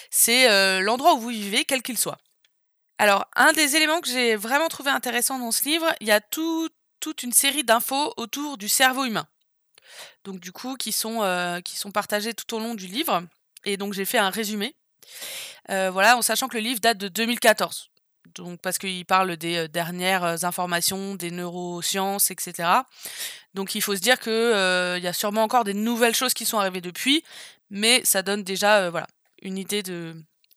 C'est 0.09 0.81
l'endroit 0.81 1.13
où 1.13 1.19
vous 1.19 1.29
vivez 1.29 1.65
quel 1.65 1.83
qu'il 1.83 1.97
soit. 1.97 2.17
Alors 2.97 3.27
un 3.35 3.53
des 3.53 3.75
éléments 3.75 4.01
que 4.01 4.07
j'ai 4.07 4.35
vraiment 4.35 4.69
trouvé 4.69 4.89
intéressant 4.89 5.37
dans 5.37 5.51
ce 5.51 5.63
livre 5.65 5.93
il 5.99 6.07
y 6.07 6.11
a 6.11 6.21
tout, 6.21 6.69
toute 6.99 7.21
une 7.23 7.33
série 7.33 7.63
d'infos 7.63 8.13
autour 8.17 8.57
du 8.57 8.69
cerveau 8.69 9.05
humain. 9.05 9.27
Donc 10.23 10.39
du 10.39 10.51
coup 10.51 10.77
qui 10.77 10.91
sont 10.91 11.61
qui 11.63 11.77
sont 11.77 11.91
partagées 11.91 12.33
tout 12.33 12.55
au 12.55 12.59
long 12.59 12.73
du 12.73 12.87
livre. 12.87 13.23
Et 13.65 13.77
donc 13.77 13.93
j'ai 13.93 14.05
fait 14.05 14.17
un 14.17 14.29
résumé. 14.29 14.75
Voilà 15.67 16.17
en 16.17 16.21
sachant 16.23 16.47
que 16.47 16.57
le 16.57 16.63
livre 16.63 16.79
date 16.79 16.97
de 16.97 17.07
2014 17.07 17.91
donc 18.33 18.59
parce 18.61 18.77
qu'il 18.77 19.05
parle 19.05 19.37
des 19.37 19.67
dernières 19.67 20.43
informations 20.45 21.15
des 21.15 21.31
neurosciences, 21.31 22.31
etc. 22.31 22.69
Donc 23.53 23.75
il 23.75 23.81
faut 23.81 23.95
se 23.95 24.01
dire 24.01 24.19
qu'il 24.19 24.33
y 24.33 25.07
a 25.07 25.13
sûrement 25.13 25.43
encore 25.43 25.63
des 25.63 25.73
nouvelles 25.73 26.15
choses 26.15 26.33
qui 26.33 26.45
sont 26.45 26.57
arrivées 26.57 26.81
depuis, 26.81 27.23
mais 27.69 28.03
ça 28.03 28.21
donne 28.21 28.43
déjà 28.43 28.89
voilà 28.89 29.07
une 29.41 29.57
idée 29.57 29.83
de 29.83 30.15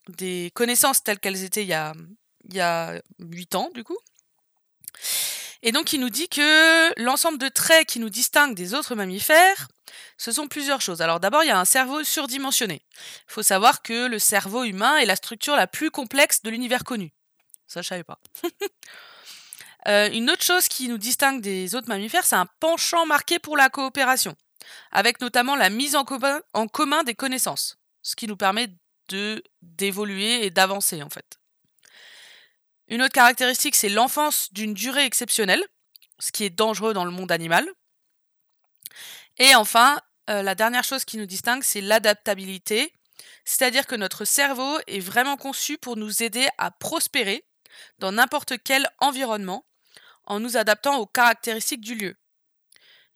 des 0.08 0.50
connaissances 0.54 1.04
telles 1.04 1.18
qu'elles 1.18 1.44
étaient 1.44 1.62
il 1.62 1.68
y 1.68 1.74
a 1.74 1.92
il 2.48 2.54
y 2.56 2.60
a 2.60 3.00
8 3.18 3.54
ans 3.54 3.70
du 3.74 3.84
coup. 3.84 3.98
Et 5.62 5.72
donc, 5.72 5.92
il 5.92 6.00
nous 6.00 6.10
dit 6.10 6.28
que 6.28 7.02
l'ensemble 7.02 7.38
de 7.38 7.48
traits 7.48 7.88
qui 7.88 7.98
nous 7.98 8.10
distinguent 8.10 8.54
des 8.54 8.74
autres 8.74 8.94
mammifères, 8.94 9.68
ce 10.16 10.30
sont 10.30 10.46
plusieurs 10.46 10.80
choses. 10.80 11.02
Alors 11.02 11.18
d'abord, 11.18 11.42
il 11.42 11.48
y 11.48 11.50
a 11.50 11.58
un 11.58 11.64
cerveau 11.64 12.04
surdimensionné. 12.04 12.82
Il 13.28 13.32
faut 13.32 13.42
savoir 13.42 13.82
que 13.82 14.06
le 14.06 14.18
cerveau 14.18 14.64
humain 14.64 14.98
est 14.98 15.06
la 15.06 15.16
structure 15.16 15.56
la 15.56 15.66
plus 15.66 15.90
complexe 15.90 16.42
de 16.42 16.50
l'univers 16.50 16.84
connu. 16.84 17.12
Ça, 17.68 17.82
je 17.82 17.88
savais 17.88 18.04
pas. 18.04 18.18
Euh, 19.86 20.10
une 20.10 20.28
autre 20.28 20.42
chose 20.42 20.66
qui 20.66 20.88
nous 20.88 20.98
distingue 20.98 21.40
des 21.40 21.76
autres 21.76 21.88
mammifères, 21.88 22.26
c'est 22.26 22.36
un 22.36 22.48
penchant 22.58 23.06
marqué 23.06 23.38
pour 23.38 23.56
la 23.56 23.70
coopération, 23.70 24.36
avec 24.90 25.20
notamment 25.20 25.54
la 25.54 25.70
mise 25.70 25.94
en 25.94 26.04
commun, 26.04 27.04
des 27.04 27.14
connaissances, 27.14 27.78
ce 28.02 28.16
qui 28.16 28.26
nous 28.26 28.36
permet 28.36 28.68
d'évoluer 29.62 30.44
et 30.44 30.50
d'avancer 30.50 31.00
en 31.00 31.08
fait. 31.08 31.38
Une 32.88 33.02
autre 33.02 33.12
caractéristique, 33.12 33.76
c'est 33.76 33.88
l'enfance 33.88 34.52
d'une 34.52 34.74
durée 34.74 35.04
exceptionnelle, 35.04 35.64
ce 36.18 36.32
qui 36.32 36.44
est 36.44 36.50
dangereux 36.50 36.92
dans 36.92 37.04
le 37.04 37.12
monde 37.12 37.30
animal. 37.30 37.66
Et 39.38 39.54
enfin, 39.54 40.00
euh, 40.28 40.42
la 40.42 40.56
dernière 40.56 40.84
chose 40.84 41.04
qui 41.04 41.16
nous 41.16 41.26
distingue, 41.26 41.62
c'est 41.62 41.80
l'adaptabilité, 41.80 42.92
c'est-à-dire 43.44 43.86
que 43.86 43.94
notre 43.94 44.24
cerveau 44.24 44.78
est 44.86 45.00
vraiment 45.00 45.36
conçu 45.36 45.78
pour 45.78 45.96
nous 45.96 46.22
aider 46.22 46.48
à 46.58 46.70
prospérer 46.72 47.44
dans 47.98 48.12
n'importe 48.12 48.54
quel 48.62 48.88
environnement 48.98 49.64
en 50.24 50.40
nous 50.40 50.56
adaptant 50.56 50.98
aux 50.98 51.06
caractéristiques 51.06 51.80
du 51.80 51.94
lieu. 51.94 52.16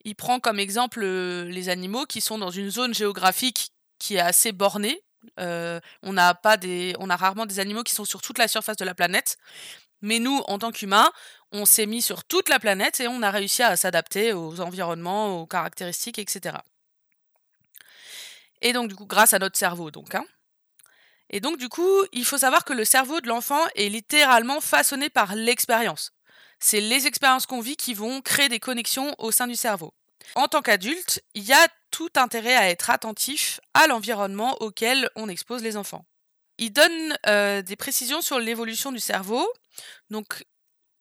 Il 0.04 0.16
prend 0.16 0.40
comme 0.40 0.58
exemple 0.58 1.00
euh, 1.02 1.44
les 1.44 1.68
animaux 1.68 2.06
qui 2.06 2.20
sont 2.20 2.38
dans 2.38 2.50
une 2.50 2.70
zone 2.70 2.94
géographique 2.94 3.72
qui 3.98 4.16
est 4.16 4.20
assez 4.20 4.52
bornée. 4.52 5.00
Euh, 5.38 5.78
on 6.02 6.12
n'a 6.12 6.34
pas 6.34 6.56
on 6.98 7.08
a 7.08 7.16
rarement 7.16 7.46
des 7.46 7.60
animaux 7.60 7.84
qui 7.84 7.94
sont 7.94 8.04
sur 8.04 8.22
toute 8.22 8.38
la 8.38 8.48
surface 8.48 8.76
de 8.76 8.84
la 8.84 8.94
planète. 8.94 9.36
Mais 10.00 10.18
nous, 10.18 10.38
en 10.48 10.58
tant 10.58 10.72
qu'humains, 10.72 11.12
on 11.52 11.64
s'est 11.64 11.86
mis 11.86 12.02
sur 12.02 12.24
toute 12.24 12.48
la 12.48 12.58
planète 12.58 12.98
et 12.98 13.06
on 13.06 13.22
a 13.22 13.30
réussi 13.30 13.62
à 13.62 13.76
s'adapter 13.76 14.32
aux 14.32 14.60
environnements, 14.60 15.40
aux 15.40 15.46
caractéristiques, 15.46 16.18
etc. 16.18 16.56
Et 18.62 18.72
donc, 18.72 18.88
du 18.88 18.96
coup, 18.96 19.06
grâce 19.06 19.32
à 19.32 19.38
notre 19.38 19.56
cerveau, 19.56 19.90
donc. 19.92 20.14
Hein. 20.14 20.24
Et 21.32 21.40
donc, 21.40 21.56
du 21.56 21.68
coup, 21.68 22.04
il 22.12 22.24
faut 22.24 22.38
savoir 22.38 22.64
que 22.64 22.74
le 22.74 22.84
cerveau 22.84 23.20
de 23.20 23.28
l'enfant 23.28 23.64
est 23.74 23.88
littéralement 23.88 24.60
façonné 24.60 25.08
par 25.10 25.34
l'expérience. 25.34 26.12
C'est 26.60 26.80
les 26.80 27.06
expériences 27.06 27.46
qu'on 27.46 27.60
vit 27.60 27.76
qui 27.76 27.94
vont 27.94 28.20
créer 28.20 28.48
des 28.48 28.60
connexions 28.60 29.14
au 29.18 29.32
sein 29.32 29.46
du 29.46 29.56
cerveau. 29.56 29.94
En 30.34 30.46
tant 30.46 30.62
qu'adulte, 30.62 31.22
il 31.34 31.42
y 31.42 31.52
a 31.52 31.68
tout 31.90 32.10
intérêt 32.16 32.54
à 32.54 32.70
être 32.70 32.90
attentif 32.90 33.60
à 33.74 33.86
l'environnement 33.86 34.56
auquel 34.60 35.08
on 35.16 35.28
expose 35.28 35.62
les 35.62 35.76
enfants. 35.76 36.04
Il 36.58 36.72
donne 36.72 37.16
euh, 37.26 37.62
des 37.62 37.76
précisions 37.76 38.20
sur 38.20 38.38
l'évolution 38.38 38.92
du 38.92 39.00
cerveau. 39.00 39.46
Donc, 40.10 40.44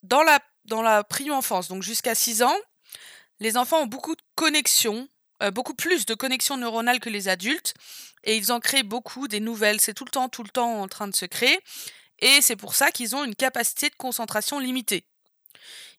dans 0.02 0.24
la, 0.24 0.40
dans 0.66 0.82
la 0.82 1.04
prime 1.04 1.34
enfance, 1.34 1.68
donc 1.68 1.84
jusqu'à 1.84 2.16
6 2.16 2.42
ans, 2.42 2.58
les 3.40 3.58
enfants 3.58 3.82
ont 3.82 3.88
beaucoup 3.88 4.16
de 4.16 4.22
connexions, 4.36 5.08
beaucoup 5.50 5.74
plus 5.74 6.06
de 6.06 6.14
connexions 6.14 6.58
neuronales 6.58 7.00
que 7.00 7.10
les 7.10 7.28
adultes, 7.28 7.74
et 8.24 8.38
ils 8.38 8.52
en 8.52 8.60
créent 8.60 8.84
beaucoup 8.84 9.28
des 9.28 9.40
nouvelles. 9.40 9.82
C'est 9.82 9.94
tout 9.94 10.06
le 10.06 10.12
temps, 10.12 10.30
tout 10.30 10.44
le 10.44 10.50
temps 10.50 10.82
en 10.82 10.88
train 10.88 11.08
de 11.08 11.16
se 11.16 11.26
créer, 11.26 11.60
et 12.20 12.42
c'est 12.42 12.56
pour 12.56 12.76
ça 12.76 12.92
qu'ils 12.92 13.16
ont 13.16 13.24
une 13.24 13.36
capacité 13.36 13.90
de 13.90 13.96
concentration 13.96 14.60
limitée. 14.60 15.04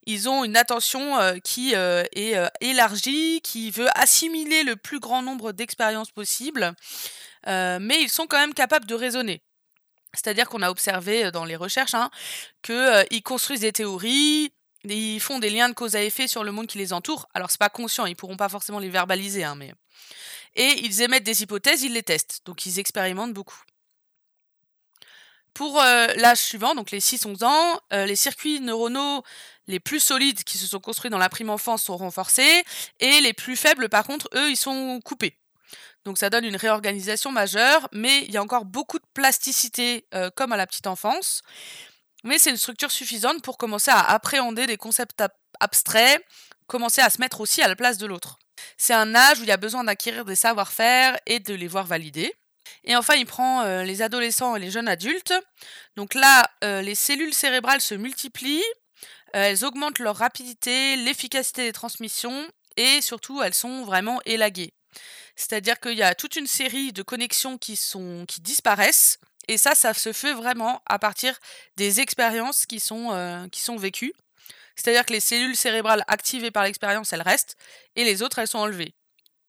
Ils 0.06 0.28
ont 0.28 0.44
une 0.44 0.56
attention 0.56 1.18
euh, 1.18 1.38
qui 1.38 1.74
est 1.74 2.36
élargie, 2.60 3.40
qui 3.42 3.70
veut 3.70 3.88
assimiler 3.98 4.62
le 4.62 4.76
plus 4.76 5.00
grand 5.00 5.22
nombre 5.22 5.52
d'expériences 5.52 6.10
possibles, 6.10 6.74
mais 7.46 8.02
ils 8.02 8.10
sont 8.10 8.26
quand 8.26 8.38
même 8.38 8.54
capables 8.54 8.86
de 8.86 8.94
raisonner. 8.94 9.42
C'est-à-dire 10.14 10.48
qu'on 10.48 10.62
a 10.62 10.70
observé 10.70 11.30
dans 11.30 11.44
les 11.44 11.56
recherches 11.56 11.94
hein, 11.94 12.10
qu'ils 12.62 13.22
construisent 13.22 13.60
des 13.60 13.72
théories, 13.72 14.52
ils 14.84 15.20
font 15.20 15.38
des 15.38 15.50
liens 15.50 15.68
de 15.68 15.74
cause 15.74 15.96
à 15.96 16.02
effet 16.02 16.26
sur 16.28 16.44
le 16.44 16.52
monde 16.52 16.66
qui 16.66 16.78
les 16.78 16.92
entoure. 16.92 17.28
Alors 17.34 17.50
c'est 17.50 17.60
pas 17.60 17.68
conscient, 17.68 18.06
ils 18.06 18.16
pourront 18.16 18.36
pas 18.36 18.48
forcément 18.48 18.78
les 18.78 18.90
verbaliser, 18.90 19.44
hein, 19.44 19.54
mais 19.54 19.72
et 20.54 20.84
ils 20.84 21.00
émettent 21.00 21.24
des 21.24 21.42
hypothèses, 21.42 21.82
ils 21.82 21.94
les 21.94 22.02
testent, 22.02 22.42
donc 22.44 22.66
ils 22.66 22.78
expérimentent 22.78 23.32
beaucoup. 23.32 23.58
Pour 25.54 25.76
l'âge 25.76 26.38
suivant, 26.38 26.74
donc 26.74 26.90
les 26.90 27.00
6-11 27.00 27.44
ans, 27.44 27.80
les 27.90 28.16
circuits 28.16 28.60
neuronaux 28.60 29.22
les 29.66 29.80
plus 29.80 30.00
solides 30.00 30.42
qui 30.44 30.58
se 30.58 30.66
sont 30.66 30.80
construits 30.80 31.10
dans 31.10 31.18
la 31.18 31.28
prime 31.28 31.50
enfance 31.50 31.84
sont 31.84 31.96
renforcés 31.96 32.64
et 33.00 33.20
les 33.20 33.32
plus 33.32 33.56
faibles, 33.56 33.88
par 33.88 34.04
contre, 34.04 34.28
eux, 34.34 34.50
ils 34.50 34.56
sont 34.56 35.00
coupés. 35.04 35.38
Donc 36.04 36.18
ça 36.18 36.30
donne 36.30 36.44
une 36.44 36.56
réorganisation 36.56 37.30
majeure, 37.30 37.88
mais 37.92 38.24
il 38.24 38.32
y 38.32 38.36
a 38.36 38.42
encore 38.42 38.64
beaucoup 38.64 38.98
de 38.98 39.04
plasticité 39.14 40.04
euh, 40.14 40.30
comme 40.34 40.52
à 40.52 40.56
la 40.56 40.66
petite 40.66 40.88
enfance. 40.88 41.42
Mais 42.24 42.38
c'est 42.38 42.50
une 42.50 42.56
structure 42.56 42.90
suffisante 42.90 43.42
pour 43.42 43.58
commencer 43.58 43.90
à 43.90 44.00
appréhender 44.00 44.66
des 44.66 44.76
concepts 44.76 45.22
abstraits, 45.60 46.24
commencer 46.66 47.00
à 47.00 47.10
se 47.10 47.20
mettre 47.20 47.40
aussi 47.40 47.62
à 47.62 47.68
la 47.68 47.76
place 47.76 47.98
de 47.98 48.06
l'autre. 48.06 48.38
C'est 48.76 48.94
un 48.94 49.14
âge 49.14 49.40
où 49.40 49.42
il 49.42 49.48
y 49.48 49.52
a 49.52 49.56
besoin 49.56 49.84
d'acquérir 49.84 50.24
des 50.24 50.36
savoir-faire 50.36 51.18
et 51.26 51.40
de 51.40 51.54
les 51.54 51.68
voir 51.68 51.86
valider. 51.86 52.32
Et 52.84 52.96
enfin, 52.96 53.14
il 53.14 53.26
prend 53.26 53.62
euh, 53.62 53.82
les 53.82 54.02
adolescents 54.02 54.56
et 54.56 54.60
les 54.60 54.70
jeunes 54.70 54.88
adultes. 54.88 55.34
Donc 55.96 56.14
là, 56.14 56.48
euh, 56.64 56.80
les 56.82 56.94
cellules 56.94 57.34
cérébrales 57.34 57.80
se 57.80 57.94
multiplient, 57.94 58.62
elles 59.32 59.64
augmentent 59.64 59.98
leur 59.98 60.16
rapidité, 60.16 60.96
l'efficacité 60.96 61.64
des 61.64 61.72
transmissions 61.72 62.46
et 62.76 63.00
surtout, 63.00 63.42
elles 63.42 63.54
sont 63.54 63.84
vraiment 63.84 64.20
élaguées. 64.24 64.72
C'est-à-dire 65.36 65.80
qu'il 65.80 65.96
y 65.96 66.02
a 66.02 66.14
toute 66.14 66.36
une 66.36 66.46
série 66.46 66.92
de 66.92 67.02
connexions 67.02 67.58
qui 67.58 67.78
disparaissent. 68.40 69.18
Et 69.48 69.58
ça, 69.58 69.74
ça 69.74 69.94
se 69.94 70.12
fait 70.12 70.34
vraiment 70.34 70.82
à 70.86 70.98
partir 70.98 71.38
des 71.76 72.00
expériences 72.00 72.66
qui 72.66 72.80
sont, 72.80 73.08
euh, 73.12 73.48
qui 73.48 73.60
sont 73.60 73.76
vécues. 73.76 74.12
C'est-à-dire 74.76 75.04
que 75.04 75.12
les 75.12 75.20
cellules 75.20 75.56
cérébrales 75.56 76.04
activées 76.06 76.50
par 76.50 76.64
l'expérience, 76.64 77.12
elles 77.12 77.22
restent, 77.22 77.56
et 77.96 78.04
les 78.04 78.22
autres, 78.22 78.38
elles 78.38 78.48
sont 78.48 78.58
enlevées. 78.58 78.94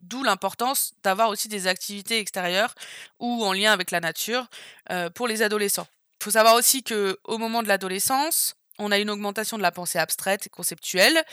D'où 0.01 0.23
l'importance 0.23 0.93
d'avoir 1.03 1.29
aussi 1.29 1.47
des 1.47 1.67
activités 1.67 2.19
extérieures 2.19 2.75
ou 3.19 3.45
en 3.45 3.53
lien 3.53 3.71
avec 3.71 3.91
la 3.91 4.01
nature 4.01 4.47
euh, 4.91 5.09
pour 5.09 5.27
les 5.27 5.41
adolescents. 5.41 5.87
Il 6.19 6.25
faut 6.25 6.31
savoir 6.31 6.55
aussi 6.55 6.83
qu'au 6.83 7.37
moment 7.37 7.63
de 7.63 7.67
l'adolescence, 7.69 8.55
on 8.79 8.91
a 8.91 8.97
une 8.97 9.09
augmentation 9.09 9.57
de 9.57 9.61
la 9.61 9.71
pensée 9.71 9.99
abstraite 9.99 10.47
et 10.47 10.49
conceptuelle. 10.49 11.23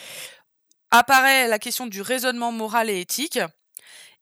Apparaît 0.93 1.49
la 1.49 1.59
question 1.59 1.87
du 1.87 2.01
raisonnement 2.01 2.53
moral 2.53 2.91
et 2.91 3.01
éthique. 3.01 3.41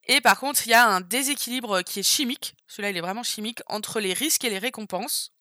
Et 0.09 0.21
par 0.21 0.39
contre, 0.39 0.65
il 0.65 0.71
y 0.71 0.73
a 0.73 0.87
un 0.87 1.01
déséquilibre 1.01 1.83
qui 1.83 1.99
est 1.99 2.03
chimique, 2.03 2.55
celui-là 2.65 2.89
il 2.89 2.97
est 2.97 3.01
vraiment 3.01 3.21
chimique, 3.21 3.61
entre 3.67 3.99
les 3.99 4.13
risques 4.13 4.43
et 4.43 4.49
les 4.49 4.57
récompenses. 4.57 5.33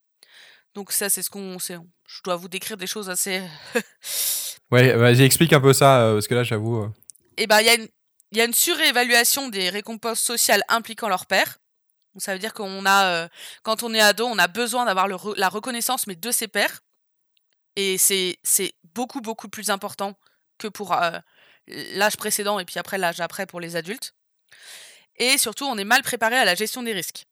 Donc 0.74 0.92
ça 0.92 1.08
c'est 1.08 1.22
ce 1.22 1.30
qu'on 1.30 1.58
sait. 1.58 1.78
Je 2.06 2.20
dois 2.22 2.36
vous 2.36 2.48
décrire 2.48 2.76
des 2.76 2.86
choses 2.86 3.08
assez... 3.08 3.42
ouais, 4.70 4.92
vas-y 4.92 5.22
explique 5.22 5.54
un 5.54 5.60
peu 5.60 5.72
ça, 5.72 6.02
euh, 6.02 6.14
parce 6.14 6.28
que 6.28 6.34
là 6.34 6.42
j'avoue... 6.42 6.82
Euh. 6.82 6.88
Eh 7.38 7.46
ben 7.46 7.60
il 7.60 7.66
y, 7.66 7.70
a 7.70 7.74
une, 7.76 7.88
y 8.32 8.42
a 8.42 8.44
une 8.44 8.52
surévaluation 8.52 9.48
des 9.48 9.70
récompenses 9.70 10.20
sociales 10.20 10.62
impliquant 10.68 11.08
leur 11.08 11.24
père. 11.24 11.56
Donc, 12.12 12.20
ça 12.20 12.34
veut 12.34 12.38
dire 12.38 12.52
qu'on 12.52 12.84
a, 12.84 13.06
euh, 13.06 13.28
quand 13.62 13.82
on 13.82 13.94
est 13.94 14.00
ado, 14.00 14.26
on 14.26 14.38
a 14.38 14.48
besoin 14.48 14.84
d'avoir 14.84 15.08
la 15.08 15.48
reconnaissance, 15.48 16.06
mais 16.06 16.14
de 16.14 16.30
ses 16.30 16.48
pairs. 16.48 16.80
Et 17.76 17.96
c'est 17.96 18.36
beaucoup, 18.92 19.22
beaucoup 19.22 19.48
plus 19.48 19.70
important 19.70 20.18
que 20.58 20.68
pour 20.68 20.94
l'âge 21.68 22.16
précédent 22.16 22.58
et 22.58 22.64
puis 22.64 22.78
après 22.78 22.98
l'âge 22.98 23.20
après 23.20 23.46
pour 23.46 23.60
les 23.60 23.76
adultes. 23.76 24.14
Et 25.18 25.38
surtout, 25.38 25.64
on 25.64 25.76
est 25.76 25.84
mal 25.84 26.02
préparé 26.02 26.36
à 26.36 26.44
la 26.44 26.54
gestion 26.54 26.82
des 26.82 26.92
risques. 26.92 27.26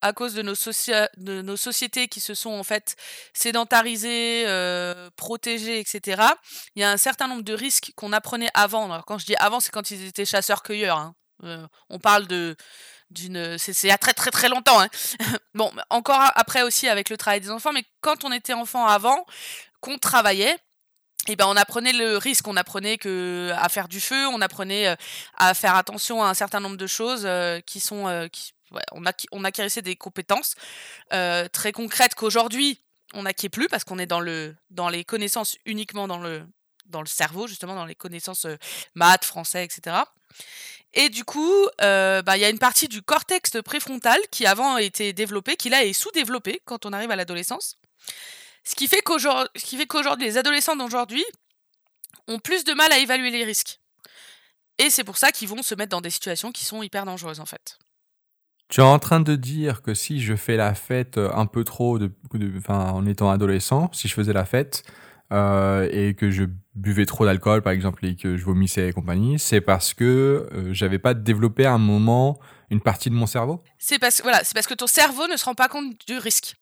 À 0.00 0.12
cause 0.12 0.34
de 0.34 0.42
nos, 0.42 0.54
de 0.54 1.42
nos 1.42 1.56
sociétés 1.56 2.08
qui 2.08 2.20
se 2.20 2.34
sont 2.34 2.50
en 2.50 2.62
fait 2.62 2.94
sédentarisées, 3.32 4.44
euh, 4.46 5.08
protégées, 5.16 5.80
etc., 5.80 6.22
il 6.74 6.82
y 6.82 6.84
a 6.84 6.90
un 6.90 6.98
certain 6.98 7.26
nombre 7.26 7.42
de 7.42 7.54
risques 7.54 7.92
qu'on 7.96 8.12
apprenait 8.12 8.50
avant. 8.52 8.84
Alors, 8.92 9.06
quand 9.06 9.18
je 9.18 9.24
dis 9.24 9.36
avant, 9.36 9.60
c'est 9.60 9.70
quand 9.70 9.90
ils 9.90 10.04
étaient 10.04 10.26
chasseurs-cueilleurs. 10.26 10.98
Hein. 10.98 11.14
Euh, 11.42 11.66
on 11.90 11.98
parle 11.98 12.26
de 12.26 12.56
d'une 13.10 13.58
c'est 13.58 13.72
il 13.82 13.88
y 13.88 13.92
a 13.92 13.98
très 13.98 14.14
très 14.14 14.30
très 14.30 14.48
longtemps 14.48 14.80
hein. 14.80 14.88
bon 15.54 15.70
encore 15.90 16.22
après 16.34 16.62
aussi 16.62 16.88
avec 16.88 17.10
le 17.10 17.16
travail 17.16 17.40
des 17.40 17.50
enfants 17.50 17.72
mais 17.72 17.84
quand 18.00 18.24
on 18.24 18.32
était 18.32 18.54
enfant 18.54 18.86
avant 18.86 19.26
qu'on 19.80 19.98
travaillait 19.98 20.56
eh 21.28 21.36
ben 21.36 21.46
on 21.46 21.56
apprenait 21.56 21.92
le 21.92 22.18
risque, 22.18 22.46
on 22.48 22.56
apprenait 22.56 22.98
que 22.98 23.50
à 23.56 23.68
faire 23.68 23.88
du 23.88 24.00
feu, 24.00 24.26
on 24.28 24.40
apprenait 24.40 24.88
euh, 24.88 24.96
à 25.36 25.54
faire 25.54 25.74
attention 25.74 26.22
à 26.22 26.28
un 26.28 26.34
certain 26.34 26.60
nombre 26.60 26.76
de 26.76 26.86
choses 26.86 27.22
euh, 27.24 27.60
qui 27.60 27.80
sont 27.80 28.08
euh, 28.08 28.28
qui, 28.28 28.52
on, 29.30 29.44
acquérissait 29.44 29.82
des 29.82 29.96
compétences 29.96 30.54
très 31.10 31.72
concrètes 31.72 32.14
qu'aujourd'hui 32.14 32.80
on 33.14 33.22
n'acquiert 33.22 33.50
plus 33.50 33.68
parce 33.68 33.84
qu'on 33.84 33.98
est 33.98 34.06
dans 34.06 34.20
le 34.20 34.56
dans 34.70 34.88
les 34.88 35.04
connaissances 35.04 35.56
uniquement 35.64 36.08
dans 36.08 36.18
le 36.18 36.42
dans 36.86 37.00
le 37.00 37.06
cerveau 37.06 37.46
justement 37.46 37.74
dans 37.74 37.86
les 37.86 37.94
connaissances 37.94 38.46
maths, 38.94 39.24
français, 39.24 39.64
etc. 39.64 39.96
Et 40.92 41.08
du 41.08 41.24
coup, 41.24 41.68
bah, 41.78 42.36
il 42.36 42.40
y 42.40 42.44
a 42.44 42.50
une 42.50 42.58
partie 42.58 42.88
du 42.88 43.00
cortex 43.00 43.62
préfrontal 43.64 44.18
qui 44.32 44.44
avant 44.44 44.76
était 44.76 45.12
développée, 45.12 45.56
qui 45.56 45.68
là 45.68 45.84
est 45.84 45.92
sous-développée 45.92 46.60
quand 46.64 46.84
on 46.84 46.92
arrive 46.92 47.12
à 47.12 47.16
l'adolescence. 47.16 47.76
Ce 48.64 48.74
qui 48.74 48.88
fait 48.88 49.02
qu'aujourd'hui, 49.02 50.26
les 50.26 50.38
adolescents 50.38 50.76
d'aujourd'hui 50.76 51.24
ont 52.26 52.38
plus 52.38 52.64
de 52.64 52.72
mal 52.72 52.90
à 52.92 52.98
évaluer 52.98 53.30
les 53.30 53.44
risques. 53.44 53.80
Et 54.78 54.90
c'est 54.90 55.04
pour 55.04 55.18
ça 55.18 55.30
qu'ils 55.30 55.48
vont 55.48 55.62
se 55.62 55.74
mettre 55.74 55.90
dans 55.90 56.00
des 56.00 56.10
situations 56.10 56.50
qui 56.50 56.64
sont 56.64 56.82
hyper 56.82 57.04
dangereuses 57.04 57.40
en 57.40 57.46
fait. 57.46 57.78
Tu 58.68 58.80
es 58.80 58.84
en 58.84 58.98
train 58.98 59.20
de 59.20 59.36
dire 59.36 59.82
que 59.82 59.94
si 59.94 60.20
je 60.20 60.34
fais 60.34 60.56
la 60.56 60.74
fête 60.74 61.18
un 61.18 61.46
peu 61.46 61.64
trop 61.64 61.98
de, 61.98 62.10
en 62.68 63.06
étant 63.06 63.30
adolescent, 63.30 63.90
si 63.92 64.08
je 64.08 64.14
faisais 64.14 64.32
la 64.32 64.46
fête, 64.46 64.82
euh, 65.32 65.88
et 65.90 66.14
que 66.14 66.30
je 66.30 66.44
buvais 66.74 67.06
trop 67.06 67.24
d'alcool, 67.24 67.62
par 67.62 67.72
exemple, 67.72 68.04
et 68.06 68.16
que 68.16 68.36
je 68.36 68.44
vomissais 68.44 68.88
et 68.88 68.92
compagnie, 68.92 69.38
c'est 69.38 69.60
parce 69.60 69.94
que 69.94 70.48
euh, 70.52 70.72
j'avais 70.72 70.98
pas 70.98 71.14
développé 71.14 71.66
à 71.66 71.72
un 71.72 71.78
moment 71.78 72.38
une 72.70 72.80
partie 72.80 73.10
de 73.10 73.14
mon 73.14 73.26
cerveau? 73.26 73.62
C'est 73.78 73.98
parce, 73.98 74.22
voilà, 74.22 74.42
c'est 74.44 74.54
parce 74.54 74.66
que 74.66 74.74
ton 74.74 74.86
cerveau 74.86 75.26
ne 75.28 75.36
se 75.36 75.44
rend 75.44 75.54
pas 75.54 75.68
compte 75.68 75.94
du 76.06 76.18
risque. 76.18 76.56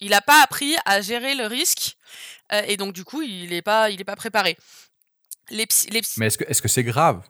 Il 0.00 0.10
n'a 0.10 0.20
pas 0.20 0.42
appris 0.42 0.76
à 0.84 1.00
gérer 1.00 1.34
le 1.34 1.46
risque 1.46 1.96
euh, 2.52 2.62
et 2.66 2.76
donc 2.76 2.92
du 2.92 3.04
coup, 3.04 3.22
il 3.22 3.50
n'est 3.50 3.62
pas, 3.62 3.90
il 3.90 4.00
est 4.00 4.04
pas 4.04 4.16
préparé. 4.16 4.56
Les, 5.50 5.66
les 5.90 6.02
Mais 6.16 6.26
est-ce 6.26 6.38
que 6.38 6.44
est-ce 6.48 6.62
que 6.62 6.68
c'est 6.68 6.84
grave? 6.84 7.22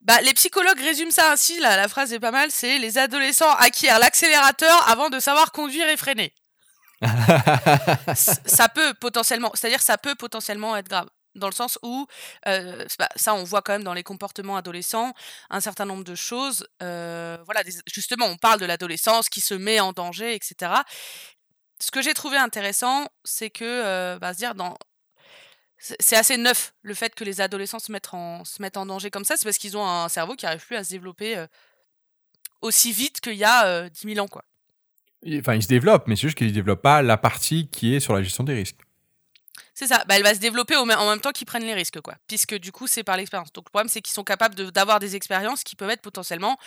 Bah, 0.00 0.20
les 0.22 0.32
psychologues 0.32 0.80
résument 0.80 1.10
ça 1.10 1.30
ainsi, 1.30 1.60
la, 1.60 1.76
la 1.76 1.86
phrase 1.86 2.12
est 2.14 2.20
pas 2.20 2.30
mal, 2.30 2.50
c'est 2.50 2.78
les 2.78 2.96
adolescents 2.96 3.52
acquièrent 3.56 3.98
l'accélérateur 3.98 4.88
avant 4.88 5.10
de 5.10 5.20
savoir 5.20 5.52
conduire 5.52 5.88
et 5.88 5.96
freiner. 5.98 6.32
ça 8.14 8.68
peut 8.68 8.94
potentiellement, 8.94 9.50
c'est-à-dire 9.54 9.82
ça 9.82 9.98
peut 9.98 10.14
potentiellement 10.14 10.76
être 10.76 10.88
grave 10.88 11.08
dans 11.34 11.46
le 11.46 11.52
sens 11.52 11.78
où 11.82 12.06
euh, 12.48 12.84
ça 13.16 13.34
on 13.34 13.44
voit 13.44 13.62
quand 13.62 13.72
même 13.72 13.84
dans 13.84 13.94
les 13.94 14.02
comportements 14.02 14.56
adolescents 14.56 15.14
un 15.48 15.60
certain 15.60 15.84
nombre 15.84 16.02
de 16.02 16.16
choses 16.16 16.66
euh, 16.82 17.38
voilà 17.44 17.62
justement 17.86 18.26
on 18.26 18.36
parle 18.36 18.58
de 18.58 18.66
l'adolescence 18.66 19.28
qui 19.28 19.40
se 19.40 19.54
met 19.54 19.78
en 19.78 19.92
danger 19.92 20.34
etc 20.34 20.72
ce 21.80 21.90
que 21.90 22.02
j'ai 22.02 22.14
trouvé 22.14 22.36
intéressant 22.36 23.08
c'est 23.24 23.50
que 23.50 23.64
euh, 23.64 24.18
bah, 24.18 24.32
se 24.32 24.38
dire 24.38 24.54
dans 24.54 24.76
c'est 25.78 26.16
assez 26.16 26.36
neuf 26.36 26.74
le 26.82 26.92
fait 26.94 27.14
que 27.14 27.24
les 27.24 27.40
adolescents 27.40 27.78
se 27.78 27.90
mettent 27.90 28.12
en, 28.12 28.44
se 28.44 28.60
mettent 28.60 28.76
en 28.76 28.86
danger 28.86 29.10
comme 29.10 29.24
ça 29.24 29.36
c'est 29.36 29.44
parce 29.44 29.58
qu'ils 29.58 29.76
ont 29.76 29.86
un 29.86 30.08
cerveau 30.08 30.34
qui 30.34 30.44
n'arrive 30.44 30.64
plus 30.64 30.76
à 30.76 30.84
se 30.84 30.90
développer 30.90 31.42
aussi 32.60 32.92
vite 32.92 33.20
qu'il 33.20 33.34
y 33.34 33.44
a 33.44 33.88
10 33.88 34.14
000 34.14 34.24
ans 34.24 34.28
quoi 34.28 34.44
Enfin, 35.26 35.54
il 35.54 35.62
se 35.62 35.68
développe, 35.68 36.06
mais 36.06 36.16
c'est 36.16 36.22
juste 36.22 36.38
qu'il 36.38 36.46
ne 36.46 36.52
développe 36.52 36.80
pas 36.80 37.02
la 37.02 37.18
partie 37.18 37.68
qui 37.68 37.94
est 37.94 38.00
sur 38.00 38.14
la 38.14 38.22
gestion 38.22 38.44
des 38.44 38.54
risques. 38.54 38.80
C'est 39.74 39.86
ça. 39.86 40.04
Bah, 40.08 40.16
elle 40.16 40.22
va 40.22 40.34
se 40.34 40.40
développer 40.40 40.76
en 40.76 40.86
même 40.86 41.20
temps 41.20 41.30
qu'ils 41.30 41.46
prennent 41.46 41.64
les 41.64 41.74
risques, 41.74 42.00
quoi. 42.00 42.14
Puisque 42.26 42.54
du 42.54 42.72
coup, 42.72 42.86
c'est 42.86 43.04
par 43.04 43.16
l'expérience. 43.16 43.52
Donc 43.52 43.66
le 43.66 43.70
problème, 43.70 43.88
c'est 43.88 44.00
qu'ils 44.00 44.14
sont 44.14 44.24
capables 44.24 44.54
d'avoir 44.72 44.98
des 44.98 45.16
expériences 45.16 45.62
qui 45.62 45.76
peuvent 45.76 45.90
être 45.90 46.02
potentiellement 46.02 46.58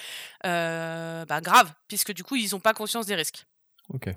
euh, 0.45 1.25
bah, 1.25 1.41
graves, 1.41 1.71
puisque 1.87 2.13
du 2.13 2.23
coup, 2.23 2.35
ils 2.35 2.51
n'ont 2.51 2.59
pas 2.59 2.73
conscience 2.73 3.05
des 3.05 3.15
risques. 3.15 3.45
Ok. 3.89 4.09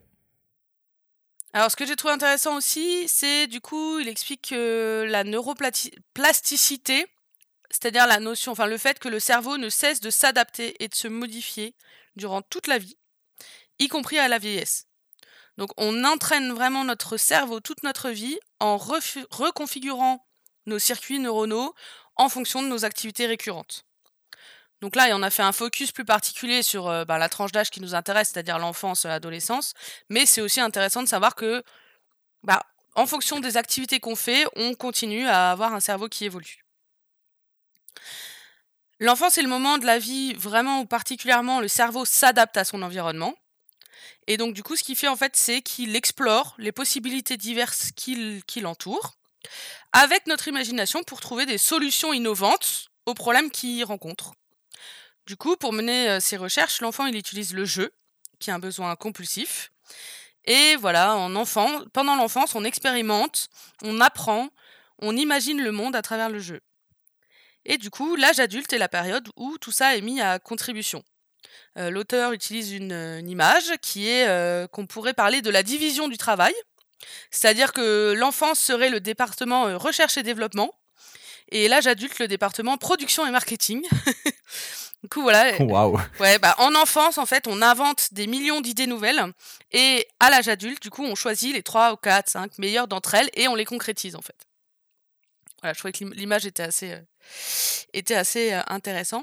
Alors, 1.56 1.70
ce 1.70 1.76
que 1.76 1.86
j'ai 1.86 1.96
trouvé 1.96 2.12
intéressant 2.12 2.54
aussi, 2.54 3.08
c'est 3.08 3.46
du 3.46 3.62
coup, 3.62 3.98
il 3.98 4.08
explique 4.08 4.50
que 4.50 5.06
la 5.08 5.24
neuroplasticité, 5.24 7.06
c'est-à-dire 7.70 8.06
la 8.06 8.20
notion, 8.20 8.52
enfin 8.52 8.66
le 8.66 8.76
fait 8.76 8.98
que 8.98 9.08
le 9.08 9.18
cerveau 9.18 9.56
ne 9.56 9.70
cesse 9.70 10.02
de 10.02 10.10
s'adapter 10.10 10.76
et 10.84 10.88
de 10.88 10.94
se 10.94 11.08
modifier 11.08 11.74
durant 12.14 12.42
toute 12.42 12.66
la 12.66 12.76
vie, 12.76 12.98
y 13.78 13.88
compris 13.88 14.18
à 14.18 14.28
la 14.28 14.36
vieillesse. 14.36 14.86
Donc 15.56 15.70
on 15.78 16.04
entraîne 16.04 16.52
vraiment 16.52 16.84
notre 16.84 17.16
cerveau 17.16 17.60
toute 17.60 17.84
notre 17.84 18.10
vie 18.10 18.38
en 18.60 18.76
reconfigurant 18.76 20.26
nos 20.66 20.78
circuits 20.78 21.20
neuronaux 21.20 21.74
en 22.16 22.28
fonction 22.28 22.62
de 22.62 22.68
nos 22.68 22.84
activités 22.84 23.24
récurrentes. 23.24 23.85
Donc 24.80 24.94
là, 24.94 25.08
on 25.12 25.22
a 25.22 25.30
fait 25.30 25.42
un 25.42 25.52
focus 25.52 25.90
plus 25.92 26.04
particulier 26.04 26.62
sur 26.62 26.88
euh, 26.88 27.04
bah, 27.04 27.18
la 27.18 27.28
tranche 27.28 27.52
d'âge 27.52 27.70
qui 27.70 27.80
nous 27.80 27.94
intéresse, 27.94 28.30
c'est-à-dire 28.32 28.58
l'enfance, 28.58 29.04
l'adolescence, 29.04 29.72
mais 30.10 30.26
c'est 30.26 30.40
aussi 30.40 30.60
intéressant 30.60 31.02
de 31.02 31.08
savoir 31.08 31.34
que, 31.34 31.62
bah, 32.42 32.62
en 32.94 33.06
fonction 33.06 33.40
des 33.40 33.56
activités 33.56 34.00
qu'on 34.00 34.16
fait, 34.16 34.44
on 34.56 34.74
continue 34.74 35.26
à 35.26 35.50
avoir 35.50 35.74
un 35.74 35.80
cerveau 35.80 36.08
qui 36.08 36.24
évolue. 36.24 36.64
L'enfance 38.98 39.36
est 39.36 39.42
le 39.42 39.48
moment 39.48 39.76
de 39.76 39.84
la 39.84 39.98
vie 39.98 40.32
vraiment 40.34 40.80
où 40.80 40.86
particulièrement 40.86 41.60
le 41.60 41.68
cerveau 41.68 42.06
s'adapte 42.06 42.56
à 42.56 42.64
son 42.64 42.80
environnement. 42.82 43.34
Et 44.26 44.38
donc, 44.38 44.54
du 44.54 44.62
coup, 44.62 44.74
ce 44.74 44.82
qu'il 44.82 44.96
fait, 44.96 45.08
en 45.08 45.16
fait, 45.16 45.36
c'est 45.36 45.60
qu'il 45.60 45.94
explore 45.94 46.54
les 46.58 46.72
possibilités 46.72 47.36
diverses 47.36 47.90
qui, 47.94 48.60
l'entourent, 48.60 49.14
avec 49.92 50.26
notre 50.26 50.48
imagination 50.48 51.02
pour 51.02 51.20
trouver 51.20 51.46
des 51.46 51.58
solutions 51.58 52.12
innovantes 52.12 52.88
aux 53.04 53.14
problèmes 53.14 53.50
qu'il 53.50 53.84
rencontre. 53.84 54.32
Du 55.26 55.36
coup, 55.36 55.56
pour 55.56 55.72
mener 55.72 56.08
euh, 56.08 56.20
ses 56.20 56.36
recherches, 56.36 56.80
l'enfant, 56.80 57.06
il 57.06 57.16
utilise 57.16 57.52
le 57.52 57.64
jeu, 57.64 57.92
qui 58.38 58.50
est 58.50 58.52
un 58.52 58.58
besoin 58.58 58.94
compulsif. 58.96 59.72
Et 60.44 60.76
voilà, 60.76 61.16
en 61.16 61.34
enfant, 61.34 61.68
pendant 61.92 62.14
l'enfance, 62.14 62.54
on 62.54 62.64
expérimente, 62.64 63.48
on 63.82 64.00
apprend, 64.00 64.48
on 65.00 65.16
imagine 65.16 65.60
le 65.60 65.72
monde 65.72 65.96
à 65.96 66.02
travers 66.02 66.30
le 66.30 66.38
jeu. 66.38 66.60
Et 67.64 67.78
du 67.78 67.90
coup, 67.90 68.14
l'âge 68.14 68.38
adulte 68.38 68.72
est 68.72 68.78
la 68.78 68.88
période 68.88 69.28
où 69.36 69.58
tout 69.58 69.72
ça 69.72 69.96
est 69.96 70.00
mis 70.00 70.20
à 70.20 70.38
contribution. 70.38 71.02
Euh, 71.78 71.90
l'auteur 71.90 72.32
utilise 72.32 72.72
une, 72.72 73.28
image 73.28 73.72
qui 73.82 74.08
est 74.08 74.28
euh, 74.28 74.66
qu'on 74.68 74.86
pourrait 74.86 75.14
parler 75.14 75.42
de 75.42 75.50
la 75.50 75.62
division 75.62 76.08
du 76.08 76.16
travail. 76.16 76.54
C'est-à-dire 77.30 77.72
que 77.72 78.14
l'enfance 78.16 78.58
serait 78.58 78.88
le 78.88 79.00
département 79.00 79.66
euh, 79.66 79.76
recherche 79.76 80.16
et 80.16 80.22
développement 80.22 80.72
et 81.50 81.68
l'âge 81.68 81.86
adulte 81.86 82.18
le 82.18 82.28
département 82.28 82.76
production 82.76 83.26
et 83.26 83.30
marketing. 83.30 83.86
du 85.06 85.08
coup 85.08 85.22
voilà. 85.22 85.52
Ouais, 86.18 86.36
bah 86.40 86.56
en 86.58 86.74
enfance 86.74 87.16
en 87.16 87.26
fait, 87.26 87.46
on 87.46 87.62
invente 87.62 88.12
des 88.12 88.26
millions 88.26 88.60
d'idées 88.60 88.88
nouvelles 88.88 89.22
et 89.70 90.04
à 90.18 90.30
l'âge 90.30 90.48
adulte, 90.48 90.82
du 90.82 90.90
coup, 90.90 91.04
on 91.04 91.14
choisit 91.14 91.54
les 91.54 91.62
3 91.62 91.92
ou 91.92 91.96
4, 91.96 92.28
5 92.28 92.58
meilleures 92.58 92.88
d'entre 92.88 93.14
elles 93.14 93.30
et 93.34 93.46
on 93.46 93.54
les 93.54 93.64
concrétise 93.64 94.16
en 94.16 94.20
fait. 94.20 94.34
Voilà, 95.62 95.74
je 95.74 95.78
trouvais 95.78 95.92
que 95.92 96.02
l'image 96.02 96.44
était 96.44 96.64
assez 96.64 96.96
était 97.92 98.16
assez 98.16 98.52
intéressant. 98.66 99.22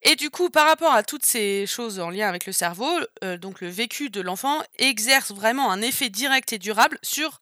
Et 0.00 0.16
du 0.16 0.30
coup, 0.30 0.48
par 0.48 0.66
rapport 0.66 0.94
à 0.94 1.02
toutes 1.02 1.26
ces 1.26 1.66
choses 1.66 2.00
en 2.00 2.08
lien 2.08 2.26
avec 2.26 2.46
le 2.46 2.52
cerveau, 2.52 2.90
euh, 3.22 3.36
donc 3.36 3.60
le 3.60 3.68
vécu 3.68 4.08
de 4.08 4.22
l'enfant 4.22 4.62
exerce 4.78 5.32
vraiment 5.32 5.70
un 5.70 5.82
effet 5.82 6.08
direct 6.08 6.54
et 6.54 6.58
durable 6.58 6.98
sur 7.02 7.40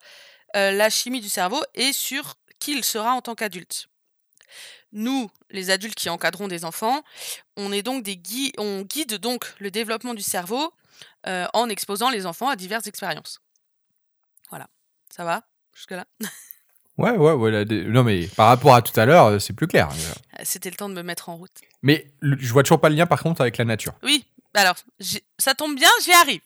euh, 0.57 0.71
la 0.71 0.89
chimie 0.89 1.21
du 1.21 1.29
cerveau 1.29 1.61
et 1.75 1.93
sur 1.93 2.35
qui 2.59 2.73
il 2.73 2.83
sera 2.83 3.13
en 3.13 3.21
tant 3.21 3.35
qu'adulte. 3.35 3.87
Nous, 4.93 5.29
les 5.49 5.69
adultes 5.69 5.95
qui 5.95 6.09
encadrons 6.09 6.47
des 6.47 6.65
enfants, 6.65 7.03
on 7.57 7.71
est 7.71 7.81
donc 7.81 8.03
des 8.03 8.21
on 8.57 8.81
guide 8.81 9.15
donc 9.15 9.53
le 9.59 9.71
développement 9.71 10.13
du 10.13 10.21
cerveau 10.21 10.71
euh, 11.27 11.47
en 11.53 11.67
exposant 11.67 12.09
les 12.09 12.25
enfants 12.25 12.47
à 12.47 12.55
diverses 12.55 12.87
expériences. 12.87 13.41
Voilà, 14.49 14.69
ça 15.09 15.23
va 15.23 15.43
jusque 15.73 15.91
là. 15.91 16.05
Ouais, 16.97 17.09
ouais, 17.09 17.31
ouais. 17.31 17.65
Non, 17.65 18.03
mais 18.03 18.27
par 18.27 18.49
rapport 18.49 18.75
à 18.75 18.83
tout 18.83 18.97
à 18.99 19.05
l'heure, 19.05 19.41
c'est 19.41 19.53
plus 19.53 19.65
clair. 19.65 19.89
C'était 20.43 20.69
le 20.69 20.75
temps 20.75 20.89
de 20.89 20.93
me 20.93 21.01
mettre 21.01 21.29
en 21.29 21.37
route. 21.37 21.49
Mais 21.81 22.05
je 22.21 22.53
vois 22.53 22.61
toujours 22.61 22.79
pas 22.79 22.89
le 22.89 22.95
lien, 22.95 23.07
par 23.07 23.23
contre, 23.23 23.41
avec 23.41 23.57
la 23.57 23.65
nature. 23.65 23.93
Oui, 24.03 24.23
alors, 24.53 24.75
ça 25.39 25.55
tombe 25.55 25.75
bien, 25.75 25.89
j'y 26.03 26.11
arrive. 26.11 26.41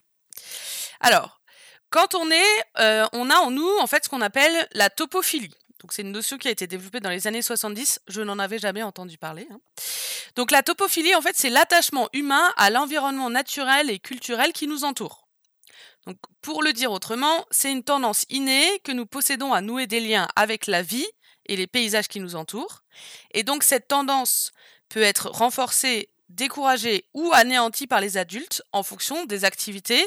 Alors, 1.01 1.41
quand 1.89 2.15
on 2.15 2.29
est, 2.31 2.63
euh, 2.79 3.05
on 3.13 3.29
a 3.29 3.35
en 3.35 3.51
nous, 3.51 3.69
en 3.81 3.87
fait, 3.87 4.05
ce 4.05 4.09
qu'on 4.09 4.21
appelle 4.21 4.67
la 4.73 4.89
topophilie. 4.89 5.53
Donc, 5.81 5.93
c'est 5.93 6.01
une 6.01 6.11
notion 6.11 6.37
qui 6.37 6.47
a 6.47 6.51
été 6.51 6.65
développée 6.65 6.99
dans 6.99 7.09
les 7.09 7.27
années 7.27 7.41
70. 7.41 7.99
Je 8.07 8.21
n'en 8.21 8.39
avais 8.39 8.57
jamais 8.57 8.83
entendu 8.83 9.17
parler. 9.17 9.47
Hein. 9.51 9.59
Donc, 10.35 10.51
la 10.51 10.63
topophilie, 10.63 11.15
en 11.15 11.21
fait, 11.21 11.35
c'est 11.35 11.49
l'attachement 11.49 12.09
humain 12.13 12.51
à 12.57 12.69
l'environnement 12.69 13.29
naturel 13.29 13.89
et 13.89 13.99
culturel 13.99 14.53
qui 14.53 14.67
nous 14.67 14.83
entoure. 14.83 15.27
Donc, 16.07 16.17
pour 16.41 16.63
le 16.63 16.73
dire 16.73 16.91
autrement, 16.91 17.45
c'est 17.51 17.71
une 17.71 17.83
tendance 17.83 18.25
innée 18.29 18.79
que 18.83 18.91
nous 18.91 19.05
possédons 19.05 19.53
à 19.53 19.61
nouer 19.61 19.87
des 19.87 19.99
liens 19.99 20.27
avec 20.35 20.65
la 20.65 20.81
vie 20.81 21.07
et 21.47 21.55
les 21.55 21.67
paysages 21.67 22.07
qui 22.07 22.19
nous 22.19 22.35
entourent. 22.35 22.83
Et 23.31 23.43
donc, 23.43 23.63
cette 23.63 23.87
tendance 23.87 24.53
peut 24.89 25.01
être 25.01 25.29
renforcée, 25.29 26.09
découragée 26.29 27.05
ou 27.13 27.31
anéantie 27.33 27.87
par 27.87 28.01
les 28.01 28.17
adultes 28.17 28.63
en 28.71 28.83
fonction 28.83 29.25
des 29.25 29.45
activités 29.45 30.05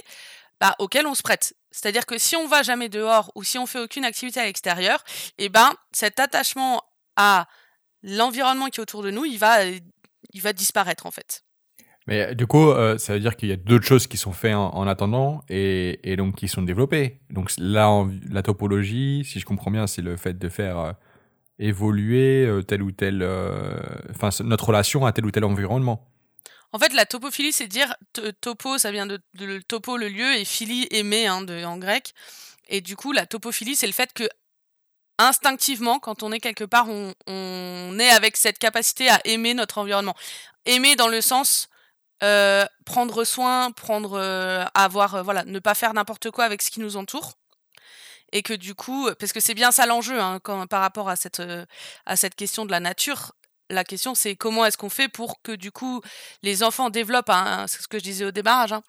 bah, 0.61 0.75
auxquelles 0.79 1.07
on 1.07 1.14
se 1.14 1.23
prête. 1.23 1.55
C'est-à-dire 1.70 2.07
que 2.07 2.18
si 2.18 2.37
on 2.37 2.46
va 2.46 2.62
jamais 2.62 2.88
dehors 2.88 3.31
ou 3.35 3.44
si 3.44 3.59
on 3.59 3.66
fait 3.66 3.81
aucune 3.81 4.05
activité 4.05 4.40
à 4.40 4.44
l'extérieur, 4.44 5.03
eh 5.38 5.49
ben, 5.49 5.73
cet 5.92 6.20
attachement 6.20 6.83
à 7.16 7.46
l'environnement 8.03 8.66
qui 8.66 8.81
est 8.81 8.83
autour 8.83 9.03
de 9.03 9.11
nous, 9.11 9.25
il 9.25 9.38
va, 9.38 9.64
il 9.64 10.40
va 10.40 10.53
disparaître 10.53 11.07
en 11.07 11.11
fait. 11.11 11.44
Mais 12.07 12.35
du 12.35 12.46
coup, 12.46 12.70
euh, 12.70 12.99
ça 12.99 13.12
veut 13.14 13.20
dire 13.20 13.37
qu'il 13.37 13.49
y 13.49 13.53
a 13.53 13.57
d'autres 13.57 13.85
choses 13.85 14.07
qui 14.07 14.16
sont 14.16 14.33
faites 14.33 14.55
en, 14.55 14.87
attendant 14.88 15.44
et, 15.49 16.16
donc 16.16 16.35
qui 16.35 16.49
sont 16.49 16.62
développées. 16.62 17.20
Donc 17.31 17.53
là, 17.59 18.05
la 18.29 18.42
topologie, 18.42 19.23
si 19.25 19.38
je 19.38 19.46
comprends 19.46 19.70
bien, 19.70 19.87
c'est 19.87 20.03
le 20.03 20.16
fait 20.16 20.38
de 20.38 20.49
faire 20.49 20.79
euh, 20.79 20.92
évoluer 21.59 22.46
euh, 22.46 22.62
tel 22.62 22.83
ou 22.83 22.90
tel, 22.90 23.23
enfin 24.11 24.31
notre 24.42 24.68
relation 24.68 25.07
à 25.07 25.12
tel 25.12 25.25
ou 25.25 25.31
tel 25.31 25.44
environnement. 25.44 26.09
En 26.72 26.78
fait, 26.78 26.92
la 26.92 27.04
topophilie, 27.04 27.52
c'est 27.52 27.66
dire 27.66 27.94
topo, 28.40 28.78
ça 28.78 28.92
vient 28.92 29.06
de, 29.06 29.18
topo 29.66 29.96
le 29.96 30.09
lieu 30.09 30.35
et 30.35 30.44
philie 30.44 30.87
aimer 30.90 31.26
hein, 31.26 31.42
de, 31.42 31.64
en 31.64 31.78
grec. 31.78 32.14
Et 32.68 32.80
du 32.80 32.96
coup, 32.96 33.12
la 33.12 33.26
topophilie, 33.26 33.74
c'est 33.74 33.88
le 33.88 33.92
fait 33.92 34.12
que 34.12 34.28
instinctivement, 35.18 35.98
quand 35.98 36.22
on 36.22 36.33
est 36.33 36.40
quelque 36.40 36.64
part, 36.64 36.87
on, 36.88 37.98
est 37.98 38.11
avec 38.11 38.37
cette 38.37 38.59
capacité 38.59 39.11
à 39.11 39.20
aimer 39.24 39.54
notre 39.54 39.78
environnement. 39.78 40.14
Aimer 40.64 40.96
dans 40.96 41.09
le 41.09 41.20
sens 41.20 41.68
euh, 42.22 42.64
prendre 42.85 43.24
soin, 43.24 43.70
prendre, 43.72 44.18
euh, 44.18 44.64
avoir, 44.74 45.16
euh, 45.16 45.22
voilà, 45.22 45.44
ne 45.44 45.59
pas 45.59 45.74
faire 45.74 45.92
n'importe 45.94 46.30
quoi 46.30 46.44
avec 46.44 46.62
ce 46.62 46.70
qui 46.70 46.80
nous 46.80 46.96
entoure. 46.96 47.35
Et 48.33 48.42
que 48.42 48.54
du 48.54 48.74
coup, 48.76 49.11
parce 49.18 49.33
que 49.33 49.40
c'est 49.40 49.54
bien 49.54 49.72
ça 49.72 49.87
l'enjeu 49.87 50.20
hein, 50.20 50.38
par 50.40 50.80
rapport 50.80 51.09
à 51.09 51.16
cette, 51.16 51.42
à 52.06 52.16
cette 52.16 52.37
question 52.37 52.64
de 52.64 52.70
la 52.70 52.78
nature, 52.78 53.33
la 53.70 53.85
question 53.85 54.14
c'est 54.14 54.37
comment 54.37 54.64
est-ce 54.64 54.76
qu'on 54.76 54.90
fait 54.90 55.09
pour 55.09 55.40
que 55.42 55.52
du 55.52 55.72
coup 55.72 56.02
les 56.42 56.62
enfants 56.62 56.90
développent 56.90 57.30
c'est 57.66 57.80
ce 57.80 57.88
que 57.88 57.98
je 57.98 58.04
disais 58.04 58.24
au 58.24 58.30
démarrage, 58.30 58.72
hein, 58.72 58.83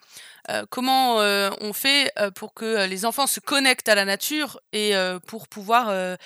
euh, 0.50 0.66
comment 0.70 1.20
euh, 1.20 1.52
on 1.62 1.72
fait 1.72 2.12
euh, 2.18 2.32
pour 2.32 2.54
que 2.54 2.88
les 2.88 3.06
enfants 3.06 3.28
se 3.28 3.40
connectent 3.40 3.90
à 3.90 3.96
la 3.96 4.06
nature 4.06 4.60
et 4.74 4.94
pour 5.28 5.48
pouvoir 5.48 6.18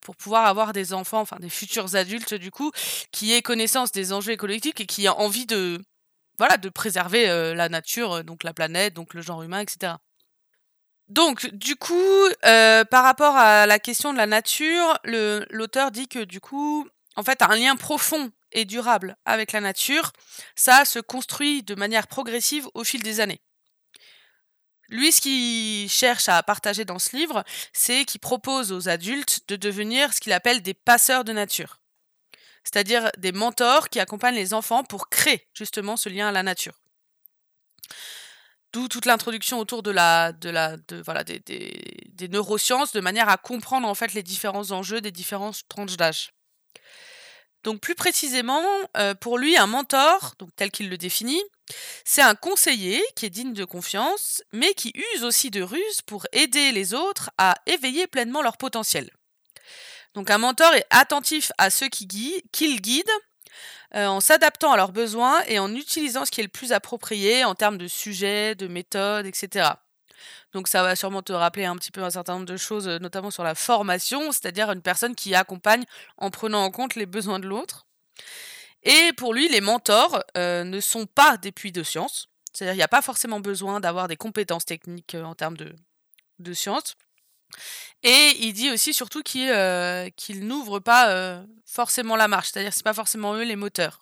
pour 0.00 0.16
pouvoir 0.16 0.46
avoir 0.46 0.72
des 0.72 0.92
enfants, 0.92 1.20
enfin 1.20 1.36
des 1.40 1.48
futurs 1.48 1.94
adultes 1.96 2.34
du 2.34 2.50
coup, 2.50 2.70
qui 3.12 3.32
aient 3.32 3.42
connaissance 3.42 3.92
des 3.92 4.12
enjeux 4.12 4.32
écologiques 4.32 4.80
et 4.80 4.86
qui 4.86 5.04
aient 5.04 5.08
envie 5.08 5.46
de 5.46 5.80
voilà 6.38 6.56
de 6.56 6.68
préserver 6.68 7.26
la 7.54 7.68
nature, 7.68 8.24
donc 8.24 8.44
la 8.44 8.54
planète, 8.54 8.94
donc 8.94 9.14
le 9.14 9.22
genre 9.22 9.42
humain, 9.42 9.60
etc. 9.60 9.94
Donc, 11.08 11.52
du 11.52 11.74
coup, 11.76 12.28
par 12.42 13.02
rapport 13.02 13.36
à 13.36 13.66
la 13.66 13.78
question 13.78 14.12
de 14.12 14.18
la 14.18 14.26
nature, 14.26 14.98
l'auteur 15.04 15.90
dit 15.90 16.08
que 16.08 16.20
du 16.20 16.40
coup, 16.40 16.88
en 17.16 17.22
fait, 17.22 17.42
un 17.42 17.56
lien 17.56 17.76
profond 17.76 18.30
et 18.52 18.64
durable 18.64 19.16
avec 19.24 19.52
la 19.52 19.60
nature, 19.60 20.12
ça 20.56 20.84
se 20.84 20.98
construit 20.98 21.62
de 21.62 21.74
manière 21.74 22.06
progressive 22.06 22.68
au 22.74 22.84
fil 22.84 23.02
des 23.02 23.20
années. 23.20 23.40
Lui, 24.88 25.12
ce 25.12 25.20
qu'il 25.20 25.88
cherche 25.88 26.28
à 26.28 26.42
partager 26.42 26.84
dans 26.84 26.98
ce 26.98 27.16
livre, 27.16 27.44
c'est 27.72 28.04
qu'il 28.04 28.20
propose 28.20 28.72
aux 28.72 28.88
adultes 28.88 29.42
de 29.48 29.54
devenir 29.54 30.12
ce 30.12 30.20
qu'il 30.20 30.32
appelle 30.32 30.62
des 30.62 30.74
passeurs 30.74 31.24
de 31.24 31.32
nature. 31.32 31.80
C'est-à-dire 32.64 33.10
des 33.16 33.32
mentors 33.32 33.88
qui 33.88 34.00
accompagnent 34.00 34.34
les 34.34 34.52
enfants 34.52 34.82
pour 34.82 35.08
créer 35.08 35.48
justement 35.54 35.96
ce 35.96 36.08
lien 36.08 36.28
à 36.28 36.32
la 36.32 36.42
nature. 36.42 36.80
D'où 38.72 38.88
toute 38.88 39.06
l'introduction 39.06 39.58
autour 39.58 39.82
de 39.82 39.90
la, 39.90 40.32
de 40.32 40.50
la, 40.50 40.76
voilà, 41.04 41.24
des, 41.24 41.40
des, 41.40 42.28
neurosciences, 42.28 42.92
de 42.92 43.00
manière 43.00 43.28
à 43.28 43.36
comprendre 43.36 43.88
en 43.88 43.94
fait 43.94 44.12
les 44.12 44.22
différents 44.22 44.70
enjeux 44.70 45.00
des 45.00 45.10
différentes 45.10 45.62
tranches 45.68 45.96
d'âge. 45.96 46.32
Donc 47.62 47.80
plus 47.80 47.94
précisément, 47.94 48.64
euh, 48.96 49.14
pour 49.14 49.38
lui, 49.38 49.56
un 49.56 49.66
mentor, 49.66 50.34
donc 50.38 50.50
tel 50.56 50.70
qu'il 50.70 50.88
le 50.88 50.96
définit, 50.96 51.42
c'est 52.04 52.22
un 52.22 52.34
conseiller 52.34 53.02
qui 53.16 53.26
est 53.26 53.30
digne 53.30 53.52
de 53.52 53.64
confiance, 53.64 54.42
mais 54.52 54.72
qui 54.74 54.92
use 55.14 55.24
aussi 55.24 55.50
de 55.50 55.62
ruses 55.62 56.02
pour 56.06 56.26
aider 56.32 56.72
les 56.72 56.94
autres 56.94 57.30
à 57.36 57.56
éveiller 57.66 58.06
pleinement 58.06 58.42
leur 58.42 58.56
potentiel. 58.56 59.10
Donc 60.14 60.30
un 60.30 60.38
mentor 60.38 60.74
est 60.74 60.86
attentif 60.90 61.52
à 61.58 61.70
ceux 61.70 61.88
qu'il 61.88 62.80
guide, 62.80 63.10
euh, 63.94 64.06
en 64.06 64.20
s'adaptant 64.20 64.72
à 64.72 64.76
leurs 64.76 64.92
besoins 64.92 65.42
et 65.46 65.58
en 65.58 65.74
utilisant 65.74 66.24
ce 66.24 66.30
qui 66.30 66.40
est 66.40 66.44
le 66.44 66.48
plus 66.48 66.72
approprié 66.72 67.44
en 67.44 67.54
termes 67.54 67.78
de 67.78 67.88
sujets, 67.88 68.54
de 68.54 68.68
méthodes, 68.68 69.26
etc. 69.26 69.70
Donc 70.52 70.68
ça 70.68 70.82
va 70.82 70.96
sûrement 70.96 71.22
te 71.22 71.32
rappeler 71.32 71.64
un 71.64 71.76
petit 71.76 71.90
peu 71.90 72.02
un 72.02 72.10
certain 72.10 72.34
nombre 72.34 72.46
de 72.46 72.56
choses, 72.56 72.88
euh, 72.88 72.98
notamment 72.98 73.30
sur 73.30 73.44
la 73.44 73.54
formation, 73.54 74.32
c'est-à-dire 74.32 74.70
une 74.70 74.82
personne 74.82 75.14
qui 75.14 75.34
accompagne 75.34 75.84
en 76.16 76.30
prenant 76.30 76.64
en 76.64 76.70
compte 76.70 76.96
les 76.96 77.06
besoins 77.06 77.38
de 77.38 77.46
l'autre. 77.46 77.86
Et 78.82 79.12
pour 79.16 79.34
lui, 79.34 79.48
les 79.48 79.60
mentors 79.60 80.22
euh, 80.36 80.64
ne 80.64 80.80
sont 80.80 81.06
pas 81.06 81.36
des 81.36 81.52
puits 81.52 81.72
de 81.72 81.82
science. 81.82 82.28
C'est-à-dire 82.52 82.72
qu'il 82.72 82.78
n'y 82.78 82.84
a 82.84 82.88
pas 82.88 83.02
forcément 83.02 83.38
besoin 83.38 83.78
d'avoir 83.78 84.08
des 84.08 84.16
compétences 84.16 84.64
techniques 84.64 85.14
euh, 85.14 85.22
en 85.22 85.34
termes 85.34 85.56
de, 85.56 85.74
de 86.40 86.52
science. 86.52 86.96
Et 88.02 88.36
il 88.40 88.52
dit 88.52 88.70
aussi 88.70 88.94
surtout 88.94 89.22
qu'ils 89.22 90.46
n'ouvrent 90.46 90.78
pas 90.78 91.42
forcément 91.66 92.14
la 92.14 92.28
marche, 92.28 92.50
c'est-à-dire 92.50 92.70
que 92.70 92.76
ce 92.76 92.82
pas 92.84 92.94
forcément 92.94 93.34
eux 93.34 93.42
les 93.42 93.56
moteurs. 93.56 94.00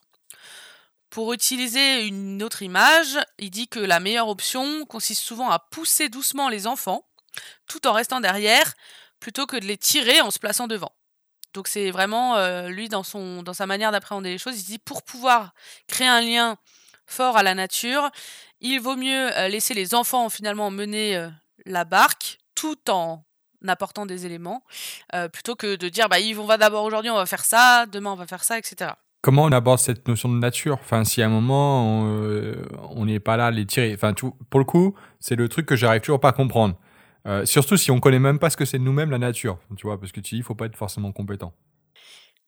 Pour 1.11 1.33
utiliser 1.33 2.07
une 2.07 2.43
autre 2.43 2.63
image, 2.63 3.19
il 3.39 3.51
dit 3.51 3.67
que 3.67 3.79
la 3.79 3.99
meilleure 3.99 4.29
option 4.29 4.85
consiste 4.85 5.23
souvent 5.23 5.51
à 5.51 5.59
pousser 5.59 6.11
doucement 6.11 6.51
les 6.51 6.67
enfants, 6.67 7.07
tout 7.67 7.87
en 7.87 7.93
restant 7.93 8.21
derrière, 8.21 8.75
plutôt 9.19 9.47
que 9.47 9.57
de 9.57 9.65
les 9.65 9.79
tirer 9.79 10.21
en 10.21 10.31
se 10.31 10.39
plaçant 10.39 10.67
devant. 10.67 10.93
Donc 11.55 11.67
c'est 11.67 11.91
vraiment 11.91 12.37
euh, 12.37 12.69
lui 12.69 12.91
dans 12.91 13.03
son 13.03 13.43
dans 13.43 13.55
sa 13.55 13.67
manière 13.67 13.91
d'appréhender 13.91 14.31
les 14.31 14.39
choses, 14.39 14.61
il 14.61 14.65
dit 14.65 14.79
pour 14.79 15.03
pouvoir 15.03 15.55
créer 15.87 16.07
un 16.07 16.21
lien 16.21 16.59
fort 17.07 17.39
à 17.39 17.43
la 17.43 17.55
nature, 17.55 18.11
il 18.61 18.79
vaut 18.79 18.97
mieux 18.97 19.35
euh, 19.37 19.49
laisser 19.49 19.73
les 19.73 19.95
enfants 19.95 20.29
finalement 20.29 20.71
mener 20.71 21.17
euh, 21.17 21.31
la 21.65 21.85
barque 21.85 22.39
tout 22.55 22.91
en 22.91 23.25
apportant 23.67 24.07
des 24.07 24.25
éléments, 24.25 24.63
plutôt 25.33 25.57
que 25.57 25.75
de 25.75 25.89
dire 25.89 26.09
bah 26.09 26.19
on 26.39 26.45
va 26.45 26.59
d'abord 26.59 26.85
aujourd'hui 26.85 27.11
on 27.11 27.17
va 27.17 27.27
faire 27.27 27.45
ça, 27.45 27.87
demain 27.87 28.13
on 28.13 28.17
va 28.17 28.27
faire 28.29 28.45
ça, 28.45 28.57
etc 28.57 28.93
comment 29.29 29.45
on 29.45 29.53
aborde 29.53 29.79
cette 29.79 30.09
notion 30.09 30.31
de 30.31 30.39
nature? 30.39 30.79
Enfin, 30.81 31.05
si 31.05 31.21
à 31.21 31.27
un 31.27 31.29
moment 31.29 32.01
on 32.97 33.05
n'est 33.05 33.21
pas 33.21 33.37
là 33.37 33.49
à 33.49 33.51
les 33.51 33.67
tirer. 33.67 33.93
Enfin, 33.93 34.15
pour 34.49 34.59
le 34.59 34.65
coup, 34.65 34.95
c'est 35.21 35.37
le 35.37 35.51
truc 35.51 35.67
que 35.67 35.77
j'arrive 35.77 36.01
toujours 36.01 36.19
pas 36.19 36.31
à 36.31 36.33
comprendre. 36.33 36.77
Euh, 37.27 37.45
surtout 37.45 37.77
si 37.77 37.91
on 37.91 38.01
connaît 38.01 38.19
même 38.19 38.39
pas 38.39 38.49
ce 38.49 38.57
que 38.57 38.65
c'est 38.65 38.79
nous-mêmes 38.79 39.11
la 39.11 39.19
nature, 39.19 39.59
tu 39.77 39.87
vois, 39.87 40.01
parce 40.01 40.13
que 40.13 40.21
tu 40.21 40.37
dis, 40.37 40.39
il 40.39 40.43
faut 40.43 40.55
pas 40.55 40.65
être 40.65 40.77
forcément 40.77 41.13
compétent. 41.13 41.53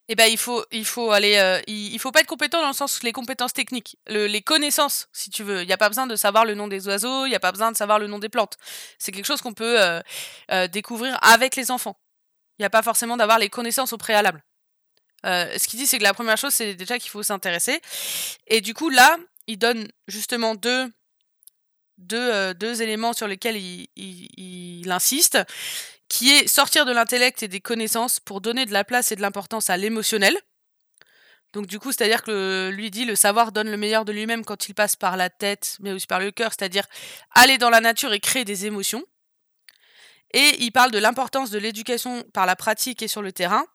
Eh 0.09 0.15
ben, 0.15 0.25
il 0.25 0.39
faut, 0.39 0.65
il 0.73 0.87
faut 0.87 1.11
aller, 1.11 1.37
euh, 1.37 1.61
il, 1.67 1.99
faut 1.99 2.13
pas 2.13 2.21
être 2.21 2.27
compétent 2.27 2.63
dans 2.63 2.69
le 2.69 2.73
sens 2.73 3.03
les 3.03 3.13
compétences 3.13 3.53
techniques, 3.53 3.99
les 4.09 4.41
connaissances, 4.41 5.11
si 5.13 5.29
tu 5.29 5.43
veux. 5.43 5.61
Il 5.61 5.67
n'y 5.67 5.75
a 5.75 5.77
pas 5.77 5.91
besoin 5.91 6.07
de 6.07 6.17
savoir 6.17 6.47
le 6.47 6.55
nom 6.55 6.67
des 6.67 6.89
oiseaux, 6.89 7.27
il 7.27 7.29
n'y 7.29 7.37
a 7.37 7.41
pas 7.41 7.53
besoin 7.53 7.71
de 7.73 7.77
savoir 7.77 7.99
le 7.99 8.07
nom 8.07 8.19
des 8.19 8.31
plantes. 8.31 8.57
C'est 8.99 9.13
quelque 9.13 9.27
chose 9.27 9.43
qu'on 9.43 9.53
peut 9.53 9.77
euh, 9.79 10.67
découvrir 10.69 11.19
avec 11.21 11.57
les 11.57 11.71
enfants. 11.71 12.01
Il 12.59 12.63
n'y 12.63 12.67
a 12.67 12.71
pas 12.71 12.83
forcément 12.83 13.19
d'avoir 13.19 13.39
les 13.39 13.51
connaissances 13.51 13.93
au 13.93 13.99
préalable. 13.99 14.43
Euh, 15.27 15.59
ce 15.59 15.69
qu'il 15.69 15.79
dit, 15.79 15.87
c'est 15.87 15.99
que 15.99 16.03
la 16.03 16.15
première 16.15 16.39
chose, 16.39 16.53
c'est 16.53 16.75
déjà 16.75 16.99
qu'il 16.99 17.11
faut 17.11 17.23
s'intéresser. 17.23 17.81
Et 18.47 18.61
du 18.61 18.75
coup, 18.75 18.91
là, 18.91 19.17
il 19.47 19.59
donne 19.59 19.89
justement 20.09 20.55
deux, 20.55 20.91
deux, 21.99 22.33
euh, 22.33 22.55
deux 22.55 22.83
éléments 22.83 23.13
sur 23.13 23.29
lesquels 23.29 23.57
il, 23.57 23.89
il, 23.97 24.91
insiste, 24.91 25.39
qui 26.09 26.31
est 26.31 26.49
sortir 26.49 26.87
de 26.87 26.93
l'intellect 26.93 27.43
et 27.43 27.49
des 27.49 27.61
connaissances 27.61 28.21
pour 28.21 28.41
donner 28.41 28.67
de 28.67 28.73
la 28.73 28.85
place 28.85 29.13
et 29.13 29.17
de 29.17 29.21
l'importance 29.21 29.71
à 29.71 29.77
l'émotionnel. 29.77 30.37
Donc 31.53 31.67
du 31.67 31.79
coup, 31.79 31.91
c'est-à-dire 31.91 32.23
que 32.23 32.71
lui 32.73 32.91
dit 32.91 33.05
le 33.05 33.17
savoir 33.17 33.51
donne 33.51 33.71
le 33.71 33.77
meilleur 33.77 34.05
de 34.05 34.13
lui-même 34.13 34.45
quand 34.45 34.69
il 34.69 34.75
passe 34.75 34.95
par 34.95 35.17
la 35.17 35.31
tête, 35.31 35.77
mais 35.81 35.93
aussi 35.93 36.07
par 36.07 36.21
le 36.21 36.31
cœur, 36.31 36.53
c'est-à-dire 36.57 36.87
aller 37.33 37.59
dans 37.59 37.71
la 37.71 37.81
nature 37.81 38.13
et 38.13 38.21
créer 38.21 38.45
des 38.45 38.67
émotions. 38.67 39.03
Et 40.33 40.63
il 40.63 40.71
parle 40.71 40.93
de 40.93 40.99
l'importance 40.99 41.51
de 41.51 41.59
l'éducation 41.59 42.23
par 42.33 42.47
la 42.47 42.55
pratique 42.55 43.03
et 43.03 43.09
sur 43.09 43.21
le 43.21 43.33
terrain, 43.33 43.67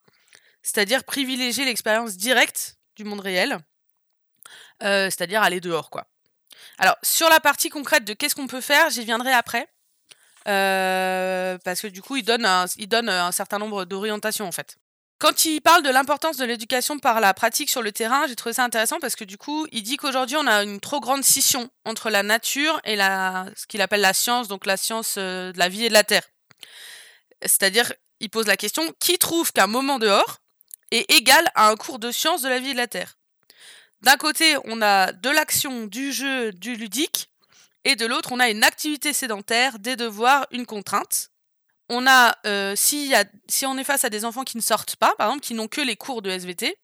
c'est-à-dire 0.65 1.04
privilégier 1.04 1.63
l'expérience 1.63 2.17
directe 2.17 2.78
du 2.95 3.04
monde 3.04 3.19
réel, 3.19 3.60
euh, 4.82 5.06
c'est-à-dire 5.06 5.43
aller 5.43 5.62
dehors, 5.62 5.91
quoi. 5.91 6.08
Alors, 6.80 6.95
sur 7.04 7.30
la 7.30 7.39
partie 7.39 7.69
concrète 7.69 8.04
de 8.04 8.13
qu'est-ce 8.13 8.34
qu'on 8.34 8.47
peut 8.47 8.62
faire, 8.62 8.89
j'y 8.89 9.06
viendrai 9.06 9.32
après, 9.32 9.69
euh, 10.47 11.60
parce 11.63 11.82
que 11.82 11.88
du 11.88 12.01
coup, 12.01 12.17
il 12.17 12.23
donne 12.23 12.45
un, 12.45 13.32
certain 13.32 13.60
nombre 13.60 13.86
d'orientations, 13.86 14.47
en 14.47 14.51
fait. 14.51 14.78
Quand 15.19 15.45
il 15.45 15.62
parle 15.62 15.84
de 15.84 15.89
l'importance 15.89 16.38
de 16.38 16.45
l'éducation 16.45 16.97
par 16.97 17.21
la 17.21 17.36
pratique 17.36 17.69
sur 17.69 17.84
le 17.84 17.91
terrain, 17.91 18.25
j'ai 18.28 18.36
trouvé 18.36 18.54
ça 18.54 18.63
intéressant 18.63 18.99
parce 18.99 19.15
que 19.15 19.23
du 19.23 19.38
coup, 19.38 19.67
il 19.71 19.84
dit 19.84 19.97
qu'aujourd'hui, 19.97 20.36
on 20.36 20.47
a 20.47 20.63
une 20.63 20.80
trop 20.80 20.99
grande 20.99 21.23
scission 21.23 21.69
entre 21.86 22.10
la 22.10 22.23
nature 22.23 22.82
et 22.84 22.97
ce 22.97 23.67
qu'il 23.67 23.82
appelle 23.82 24.01
la 24.01 24.13
science, 24.13 24.47
donc 24.47 24.65
la 24.65 24.78
science 24.78 25.15
euh, 25.17 25.54
de 25.54 25.60
la 25.60 25.69
vie 25.69 25.86
et 25.86 25.89
de 25.89 25.93
la 25.93 26.04
terre. 26.04 26.28
C'est-à-dire, 27.41 27.93
il 28.19 28.30
pose 28.30 28.47
la 28.47 28.58
question, 28.58 28.93
qui 28.99 29.17
trouve 29.17 29.54
qu'un 29.54 29.67
moment 29.67 29.99
dehors, 29.99 30.39
est 30.96 31.12
égal 31.12 31.46
à 31.56 31.70
un 31.70 31.76
cours 31.76 32.00
de 32.00 32.12
sciences 32.12 32.42
de 32.42 32.50
la 32.50 32.60
vie 32.60 32.74
de 32.74 32.78
la 32.78 32.88
Terre. 32.88 33.18
D'un 34.02 34.18
côté, 34.18 34.56
on 34.66 34.82
a 34.82 35.12
de 35.12 35.30
l'action, 35.30 35.88
du 35.88 36.12
jeu, 36.12 36.52
du 36.52 36.76
ludique, 36.76 37.30
et 37.86 37.96
de 37.96 38.06
l'autre, 38.06 38.32
on 38.32 38.40
a 38.40 38.50
une 38.50 38.64
activité 38.64 39.14
sédentaire, 39.14 39.80
des 39.80 39.96
devoirs, 39.96 40.48
une 40.52 40.66
contrainte. 40.66 41.30
On 41.90 42.08
a, 42.08 42.36
euh, 42.48 42.74
si, 42.76 43.14
si 43.48 43.66
on 43.66 43.78
est 43.78 43.84
face 43.84 44.04
à 44.04 44.10
des 44.10 44.26
enfants 44.26 44.44
qui 44.44 44.58
ne 44.58 44.62
sortent 44.62 44.96
pas, 44.96 45.14
par 45.18 45.28
exemple, 45.28 45.44
qui 45.44 45.54
n'ont 45.54 45.68
que 45.68 45.82
les 45.82 45.96
cours 45.96 46.24
de 46.24 46.32
SVT, 46.32 46.76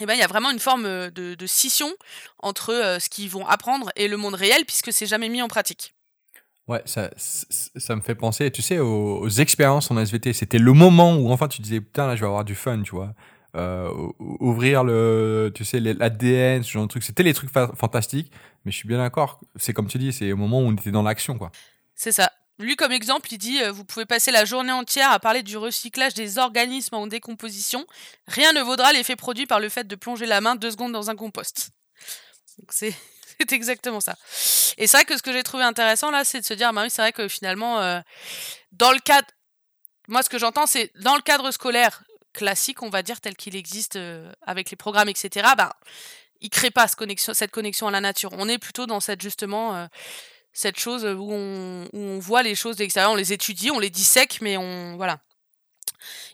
eh 0.00 0.06
ben, 0.06 0.14
il 0.14 0.18
y 0.18 0.24
a 0.24 0.26
vraiment 0.26 0.50
une 0.50 0.58
forme 0.58 0.86
euh, 0.86 1.10
de, 1.10 1.46
scission 1.46 1.92
entre 2.40 2.72
euh, 2.72 2.98
ce 2.98 3.08
qu'ils 3.08 3.30
vont 3.30 3.46
apprendre 3.46 3.90
et 3.94 4.08
le 4.08 4.16
monde 4.16 4.34
réel, 4.34 4.64
puisque 4.64 4.92
c'est 4.92 5.06
jamais 5.06 5.28
mis 5.28 5.40
en 5.40 5.46
pratique. 5.46 5.94
Ouais, 6.66 6.82
ça, 6.84 7.10
ça 7.16 7.94
me 7.94 8.00
fait 8.00 8.14
penser, 8.14 8.50
tu 8.50 8.62
sais, 8.62 8.78
aux, 8.78 9.28
expériences 9.28 9.90
en 9.90 9.98
SVT. 9.98 10.32
C'était 10.32 10.58
le 10.58 10.72
moment 10.72 11.14
où 11.14 11.30
enfin 11.30 11.46
tu 11.46 11.60
disais, 11.60 11.80
putain, 11.80 12.06
là, 12.06 12.16
je 12.16 12.22
vais 12.22 12.26
avoir 12.26 12.44
du 12.44 12.54
fun, 12.54 12.82
tu 12.82 12.92
vois. 12.92 13.14
Euh, 13.56 13.88
ouvrir 14.18 14.82
le, 14.82 15.52
tu 15.54 15.64
sais, 15.64 15.78
l'ADN, 15.78 16.64
ce 16.64 16.70
genre 16.72 16.82
de 16.84 16.88
trucs. 16.88 17.04
C'était 17.04 17.22
les 17.22 17.34
trucs 17.34 17.50
fantastiques, 17.50 18.32
mais 18.64 18.72
je 18.72 18.76
suis 18.76 18.88
bien 18.88 18.98
d'accord. 18.98 19.40
C'est 19.56 19.72
comme 19.72 19.86
tu 19.86 19.98
dis, 19.98 20.12
c'est 20.12 20.32
au 20.32 20.36
moment 20.36 20.60
où 20.60 20.64
on 20.64 20.72
était 20.72 20.90
dans 20.90 21.02
l'action, 21.02 21.38
quoi. 21.38 21.52
C'est 21.94 22.10
ça. 22.10 22.32
Lui, 22.58 22.76
comme 22.76 22.92
exemple, 22.92 23.32
il 23.32 23.38
dit 23.38 23.62
euh, 23.62 23.70
Vous 23.72 23.84
pouvez 23.84 24.06
passer 24.06 24.30
la 24.30 24.44
journée 24.44 24.72
entière 24.72 25.10
à 25.10 25.20
parler 25.20 25.42
du 25.42 25.56
recyclage 25.56 26.14
des 26.14 26.38
organismes 26.38 26.94
en 26.94 27.06
décomposition. 27.06 27.86
Rien 28.26 28.52
ne 28.52 28.60
vaudra 28.60 28.92
l'effet 28.92 29.16
produit 29.16 29.46
par 29.46 29.60
le 29.60 29.68
fait 29.68 29.86
de 29.86 29.96
plonger 29.96 30.26
la 30.26 30.40
main 30.40 30.56
deux 30.56 30.70
secondes 30.70 30.92
dans 30.92 31.10
un 31.10 31.16
compost. 31.16 31.70
C'est 32.70 33.52
exactement 33.52 34.00
ça. 34.00 34.16
Et 34.78 34.86
c'est 34.86 34.96
vrai 34.96 35.04
que 35.04 35.16
ce 35.16 35.22
que 35.22 35.32
j'ai 35.32 35.42
trouvé 35.42 35.64
intéressant 35.64 36.12
là, 36.12 36.22
c'est 36.24 36.40
de 36.40 36.44
se 36.44 36.54
dire, 36.54 36.72
bah 36.72 36.82
oui, 36.84 36.90
c'est 36.90 37.02
vrai 37.02 37.12
que 37.12 37.26
finalement, 37.26 37.80
euh, 37.80 38.00
dans 38.70 38.92
le 38.92 39.00
cadre, 39.00 39.26
moi 40.06 40.22
ce 40.22 40.28
que 40.28 40.38
j'entends, 40.38 40.66
c'est 40.66 40.92
dans 41.00 41.16
le 41.16 41.20
cadre 41.20 41.50
scolaire 41.50 42.04
classique, 42.34 42.82
on 42.82 42.90
va 42.90 43.02
dire 43.02 43.20
tel 43.20 43.36
qu'il 43.36 43.56
existe 43.56 43.96
euh, 43.96 44.30
avec 44.42 44.70
les 44.70 44.76
programmes, 44.76 45.08
etc. 45.08 45.48
Bah, 45.56 45.74
il 46.40 46.50
crée 46.50 46.70
pas 46.70 46.86
cette 46.86 47.50
connexion, 47.50 47.88
à 47.88 47.90
la 47.90 48.00
nature. 48.02 48.30
On 48.34 48.48
est 48.48 48.58
plutôt 48.58 48.86
dans 48.86 49.00
cette 49.00 49.22
justement 49.22 49.74
euh, 49.74 49.86
cette 50.52 50.78
chose 50.78 51.04
où 51.04 51.32
on, 51.32 51.88
où 51.92 51.98
on, 51.98 52.18
voit 52.18 52.42
les 52.42 52.54
choses 52.54 52.76
de 52.76 52.82
l'extérieur, 52.82 53.12
on 53.12 53.16
les 53.16 53.32
étudie, 53.32 53.70
on 53.70 53.78
les 53.78 53.90
dissèque, 53.90 54.38
mais 54.42 54.56
on 54.58 54.96
voilà. 54.96 55.20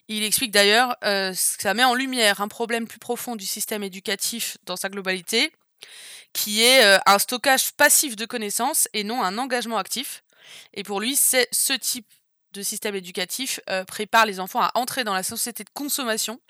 Il 0.09 0.25
explique 0.25 0.51
d'ailleurs 0.51 0.97
euh, 1.05 1.31
que 1.31 1.63
ça 1.63 1.75
met 1.75 1.85
en 1.85 1.95
lumière 1.95 2.41
un 2.41 2.49
problème 2.49 2.89
plus 2.89 2.99
profond 2.99 3.37
du 3.37 3.47
système 3.47 3.85
éducatif 3.85 4.59
dans 4.67 4.77
sa 4.77 4.89
globalité, 4.89 5.53
qui 6.33 6.63
est 6.63 6.85
euh, 6.85 6.99
un 7.07 7.19
stockage 7.19 7.73
passif 7.73 8.17
de 8.17 8.27
connaissances 8.27 8.89
et 8.93 9.05
non 9.05 9.23
un 9.23 9.39
engagement 9.39 9.79
actif. 9.79 10.25
Et 10.75 10.83
pour 10.83 11.01
lui, 11.01 11.15
c'est 11.15 11.49
ce 11.53 11.73
type 11.73 12.07
de 12.53 12.63
système 12.63 12.95
éducatif 12.95 13.61
euh, 13.69 13.85
prépare 13.85 14.27
les 14.27 14.41
enfants 14.41 14.61
à 14.61 14.71
entrer 14.75 15.05
dans 15.05 15.15
la 15.15 15.23
société 15.23 15.65
de 15.65 15.71
consommation, 15.71 16.41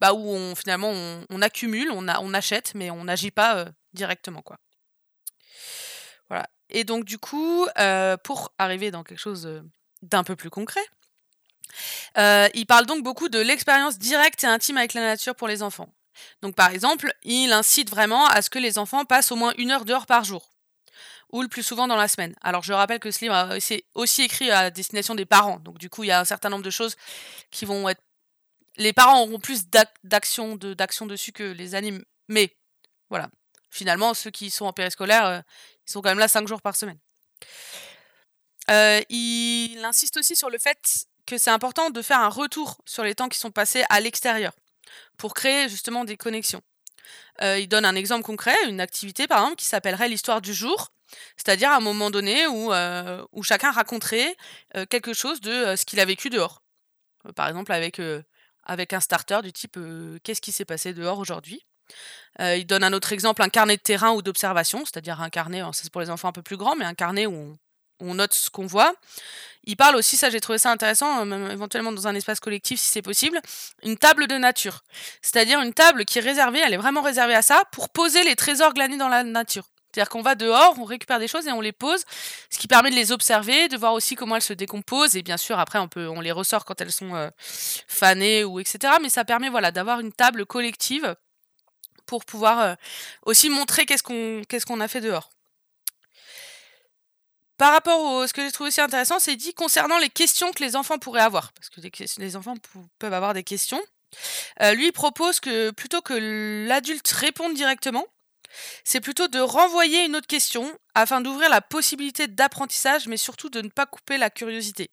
bah, 0.00 0.12
où 0.12 0.30
on, 0.30 0.54
finalement 0.54 0.90
on, 0.90 1.42
accumule, 1.42 1.90
on, 1.92 2.34
achète, 2.34 2.72
mais 2.74 2.90
on 2.90 3.04
n'agit 3.04 3.30
pas 3.30 3.56
euh, 3.56 3.66
directement. 3.92 4.42
Et 6.72 6.84
donc 6.84 7.04
du 7.04 7.18
coup, 7.18 7.66
euh, 7.78 8.16
pour 8.16 8.52
arriver 8.58 8.92
dans 8.92 9.02
quelque 9.02 9.18
chose 9.18 9.62
d'un 10.02 10.22
peu 10.22 10.36
plus 10.36 10.50
concret, 10.50 10.84
il 12.16 12.64
parle 12.68 12.86
donc 12.86 13.02
beaucoup 13.02 13.28
de 13.28 13.40
l'expérience 13.40 13.98
directe 13.98 14.44
et 14.44 14.46
intime 14.46 14.76
avec 14.76 14.94
la 14.94 15.00
nature 15.00 15.34
pour 15.34 15.48
les 15.48 15.62
enfants. 15.64 15.92
Donc 16.42 16.54
par 16.54 16.70
exemple, 16.70 17.12
il 17.24 17.52
incite 17.52 17.90
vraiment 17.90 18.26
à 18.26 18.42
ce 18.42 18.50
que 18.50 18.60
les 18.60 18.78
enfants 18.78 19.04
passent 19.04 19.32
au 19.32 19.36
moins 19.36 19.52
une 19.58 19.72
heure 19.72 19.84
dehors 19.84 20.06
par 20.06 20.22
jour 20.22 20.49
ou 21.32 21.42
le 21.42 21.48
plus 21.48 21.62
souvent 21.62 21.86
dans 21.86 21.96
la 21.96 22.08
semaine. 22.08 22.34
Alors 22.40 22.62
je 22.62 22.72
rappelle 22.72 22.98
que 22.98 23.10
ce 23.10 23.20
livre 23.20 23.56
c'est 23.60 23.84
aussi 23.94 24.22
écrit 24.22 24.50
à 24.50 24.70
destination 24.70 25.14
des 25.14 25.26
parents. 25.26 25.58
Donc 25.60 25.78
du 25.78 25.88
coup, 25.88 26.04
il 26.04 26.08
y 26.08 26.12
a 26.12 26.20
un 26.20 26.24
certain 26.24 26.48
nombre 26.48 26.64
de 26.64 26.70
choses 26.70 26.96
qui 27.50 27.64
vont 27.64 27.88
être 27.88 28.02
les 28.76 28.92
parents 28.92 29.22
auront 29.22 29.38
plus 29.38 29.66
d'action 30.04 30.56
de, 30.56 30.74
dessus 31.06 31.32
que 31.32 31.42
les 31.42 31.74
animes. 31.74 32.04
Mais 32.28 32.56
voilà, 33.10 33.28
finalement, 33.70 34.14
ceux 34.14 34.30
qui 34.30 34.50
sont 34.50 34.64
en 34.64 34.72
périscolaire, 34.72 35.26
euh, 35.26 35.40
ils 35.86 35.92
sont 35.92 36.00
quand 36.00 36.08
même 36.08 36.18
là 36.18 36.28
cinq 36.28 36.48
jours 36.48 36.62
par 36.62 36.76
semaine. 36.76 36.98
Euh, 38.70 39.00
il 39.08 39.82
insiste 39.84 40.16
aussi 40.16 40.36
sur 40.36 40.48
le 40.48 40.58
fait 40.58 40.78
que 41.26 41.36
c'est 41.36 41.50
important 41.50 41.90
de 41.90 42.02
faire 42.02 42.20
un 42.20 42.28
retour 42.28 42.80
sur 42.86 43.04
les 43.04 43.14
temps 43.14 43.28
qui 43.28 43.38
sont 43.38 43.50
passés 43.50 43.84
à 43.90 44.00
l'extérieur 44.00 44.52
pour 45.16 45.34
créer 45.34 45.68
justement 45.68 46.04
des 46.04 46.16
connexions. 46.16 46.62
Euh, 47.42 47.58
il 47.58 47.68
donne 47.68 47.84
un 47.84 47.96
exemple 47.96 48.22
concret, 48.22 48.56
une 48.66 48.80
activité 48.80 49.26
par 49.26 49.38
exemple 49.40 49.56
qui 49.56 49.66
s'appellerait 49.66 50.08
l'histoire 50.08 50.40
du 50.40 50.54
jour, 50.54 50.92
c'est-à-dire 51.36 51.70
un 51.70 51.80
moment 51.80 52.10
donné 52.10 52.46
où, 52.46 52.72
euh, 52.72 53.24
chacun 53.42 53.70
raconterait 53.70 54.36
euh, 54.76 54.86
quelque 54.86 55.12
chose 55.12 55.40
de 55.40 55.76
ce 55.76 55.84
qu'il 55.84 56.00
a 56.00 56.04
vécu 56.04 56.30
dehors. 56.30 56.62
par 57.36 57.48
exemple 57.48 57.72
avec, 57.72 58.00
avec 58.64 58.92
un 58.92 59.00
starter 59.00 59.40
du 59.42 59.52
type 59.52 59.78
qu'est-ce 60.22 60.40
qui 60.40 60.52
s'est 60.52 60.64
passé 60.64 60.92
dehors 60.94 61.18
aujourd'hui? 61.18 61.64
Il 62.38 62.66
donne 62.66 62.84
un 62.84 62.92
autre 62.92 63.12
exemple, 63.12 63.42
un 63.42 63.48
carnet 63.48 63.76
de 63.76 63.82
terrain 63.82 64.12
ou 64.12 64.22
d'observation, 64.22 64.84
c'est-à-dire 64.84 65.20
un 65.20 65.30
carnet, 65.30 65.62
c'est 65.72 65.90
pour 65.90 66.00
les 66.00 66.10
enfants 66.10 66.28
un 66.28 66.32
peu 66.32 66.42
plus 66.42 66.56
grands, 66.56 66.76
mais 66.76 66.84
un 66.84 66.94
carnet 66.94 67.26
où 67.26 67.34
on, 67.34 67.58
on 68.00 68.14
note 68.14 68.34
ce 68.34 68.50
qu'on 68.50 68.66
voit. 68.66 68.94
Il 69.64 69.76
parle 69.76 69.96
aussi, 69.96 70.16
ça 70.16 70.30
j'ai 70.30 70.40
trouvé 70.40 70.58
ça 70.58 70.70
intéressant, 70.70 71.20
euh, 71.20 71.24
même 71.24 71.50
éventuellement 71.50 71.92
dans 71.92 72.08
un 72.08 72.14
espace 72.14 72.40
collectif 72.40 72.80
si 72.80 72.88
c'est 72.88 73.02
possible, 73.02 73.40
une 73.82 73.96
table 73.96 74.26
de 74.26 74.36
nature. 74.36 74.82
C'est-à-dire 75.22 75.60
une 75.60 75.74
table 75.74 76.04
qui 76.04 76.18
est 76.18 76.22
réservée, 76.22 76.60
elle 76.64 76.72
est 76.72 76.78
vraiment 76.78 77.02
réservée 77.02 77.34
à 77.34 77.42
ça, 77.42 77.62
pour 77.72 77.90
poser 77.90 78.24
les 78.24 78.36
trésors 78.36 78.72
glanés 78.72 78.96
dans 78.96 79.08
la 79.08 79.22
nature. 79.22 79.69
C'est-à-dire 79.92 80.08
qu'on 80.08 80.22
va 80.22 80.34
dehors, 80.34 80.76
on 80.78 80.84
récupère 80.84 81.18
des 81.18 81.28
choses 81.28 81.46
et 81.46 81.52
on 81.52 81.60
les 81.60 81.72
pose, 81.72 82.04
ce 82.50 82.58
qui 82.58 82.68
permet 82.68 82.90
de 82.90 82.94
les 82.94 83.10
observer, 83.12 83.68
de 83.68 83.76
voir 83.76 83.92
aussi 83.92 84.14
comment 84.14 84.36
elles 84.36 84.42
se 84.42 84.52
décomposent. 84.52 85.16
Et 85.16 85.22
bien 85.22 85.36
sûr, 85.36 85.58
après, 85.58 85.78
on, 85.78 85.88
peut, 85.88 86.08
on 86.08 86.20
les 86.20 86.32
ressort 86.32 86.64
quand 86.64 86.80
elles 86.80 86.92
sont 86.92 87.14
euh, 87.14 87.28
fanées 87.36 88.44
ou 88.44 88.60
etc. 88.60 88.94
Mais 89.02 89.08
ça 89.08 89.24
permet 89.24 89.48
voilà, 89.48 89.72
d'avoir 89.72 90.00
une 90.00 90.12
table 90.12 90.46
collective 90.46 91.16
pour 92.06 92.24
pouvoir 92.24 92.60
euh, 92.60 92.74
aussi 93.24 93.50
montrer 93.50 93.86
qu'est-ce 93.86 94.02
qu'on 94.02 94.42
qu'est-ce 94.48 94.80
a 94.80 94.88
fait 94.88 95.00
dehors. 95.00 95.30
Par 97.60 97.72
rapport 97.72 98.22
à 98.22 98.26
ce 98.26 98.32
que 98.32 98.42
j'ai 98.42 98.50
trouvé 98.52 98.68
aussi 98.68 98.80
intéressant, 98.80 99.18
c'est 99.18 99.36
dit 99.36 99.52
concernant 99.52 99.98
les 99.98 100.08
questions 100.08 100.50
que 100.50 100.64
les 100.64 100.76
enfants 100.76 100.98
pourraient 100.98 101.20
avoir, 101.20 101.52
parce 101.52 101.68
que 101.68 101.80
les, 102.18 102.36
enfants 102.36 102.54
peuvent 102.98 103.12
avoir 103.12 103.34
des 103.34 103.44
questions. 103.44 103.80
Euh, 104.62 104.72
lui 104.72 104.92
propose 104.92 105.40
que 105.40 105.70
plutôt 105.70 106.00
que 106.00 106.14
l'adulte 106.66 107.08
réponde 107.10 107.52
directement, 107.52 108.06
c'est 108.84 109.00
plutôt 109.00 109.28
de 109.28 109.40
renvoyer 109.40 110.04
une 110.04 110.16
autre 110.16 110.26
question 110.26 110.70
afin 110.94 111.20
d'ouvrir 111.20 111.48
la 111.48 111.60
possibilité 111.60 112.26
d'apprentissage, 112.26 113.06
mais 113.06 113.16
surtout 113.16 113.50
de 113.50 113.60
ne 113.60 113.68
pas 113.68 113.86
couper 113.86 114.18
la 114.18 114.30
curiosité. 114.30 114.90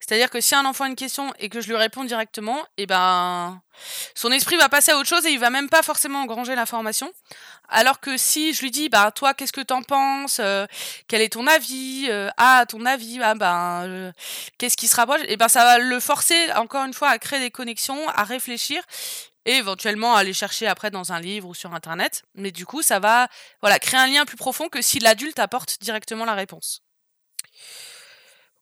C'est-à-dire 0.00 0.30
que 0.30 0.40
si 0.40 0.54
un 0.54 0.64
enfant 0.64 0.84
a 0.84 0.88
une 0.88 0.96
question 0.96 1.32
et 1.38 1.50
que 1.50 1.60
je 1.60 1.68
lui 1.68 1.76
réponds 1.76 2.04
directement, 2.04 2.64
eh 2.78 2.86
ben 2.86 3.60
son 4.14 4.32
esprit 4.32 4.56
va 4.56 4.70
passer 4.70 4.92
à 4.92 4.96
autre 4.96 5.08
chose 5.08 5.26
et 5.26 5.30
il 5.30 5.38
va 5.38 5.50
même 5.50 5.68
pas 5.68 5.82
forcément 5.82 6.22
engranger 6.22 6.54
l'information. 6.54 7.12
Alors 7.68 8.00
que 8.00 8.16
si 8.16 8.54
je 8.54 8.62
lui 8.62 8.70
dis 8.70 8.88
bah 8.88 9.10
toi 9.12 9.34
qu'est-ce 9.34 9.52
que 9.52 9.60
t'en 9.60 9.82
penses, 9.82 10.38
euh, 10.40 10.66
quel 11.06 11.20
est 11.20 11.34
ton 11.34 11.46
avis, 11.46 12.08
ah 12.38 12.64
ton 12.66 12.86
avis, 12.86 13.20
ah 13.22 13.34
ben 13.34 13.84
euh, 13.86 14.12
qu'est-ce 14.56 14.76
qui 14.76 14.88
se 14.88 14.96
rapproche, 14.96 15.20
eh 15.28 15.36
ben 15.36 15.48
ça 15.48 15.64
va 15.64 15.78
le 15.78 16.00
forcer 16.00 16.50
encore 16.52 16.84
une 16.86 16.94
fois 16.94 17.10
à 17.10 17.18
créer 17.18 17.40
des 17.40 17.50
connexions, 17.50 18.08
à 18.08 18.24
réfléchir 18.24 18.82
et 19.46 19.52
éventuellement 19.52 20.14
aller 20.14 20.32
chercher 20.32 20.66
après 20.66 20.90
dans 20.90 21.12
un 21.12 21.20
livre 21.20 21.48
ou 21.48 21.54
sur 21.54 21.74
internet. 21.74 22.22
Mais 22.34 22.52
du 22.52 22.66
coup 22.66 22.82
ça 22.82 22.98
va 22.98 23.28
voilà 23.60 23.78
créer 23.78 24.00
un 24.00 24.06
lien 24.06 24.24
plus 24.24 24.36
profond 24.36 24.68
que 24.68 24.82
si 24.82 24.98
l'adulte 24.98 25.38
apporte 25.38 25.78
directement 25.80 26.24
la 26.24 26.34
réponse. 26.34 26.82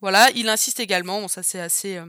Voilà, 0.00 0.30
il 0.34 0.48
insiste 0.48 0.78
également, 0.78 1.26
ça 1.26 1.42
c'est 1.42 1.60
assez, 1.60 1.96
euh, 1.96 2.06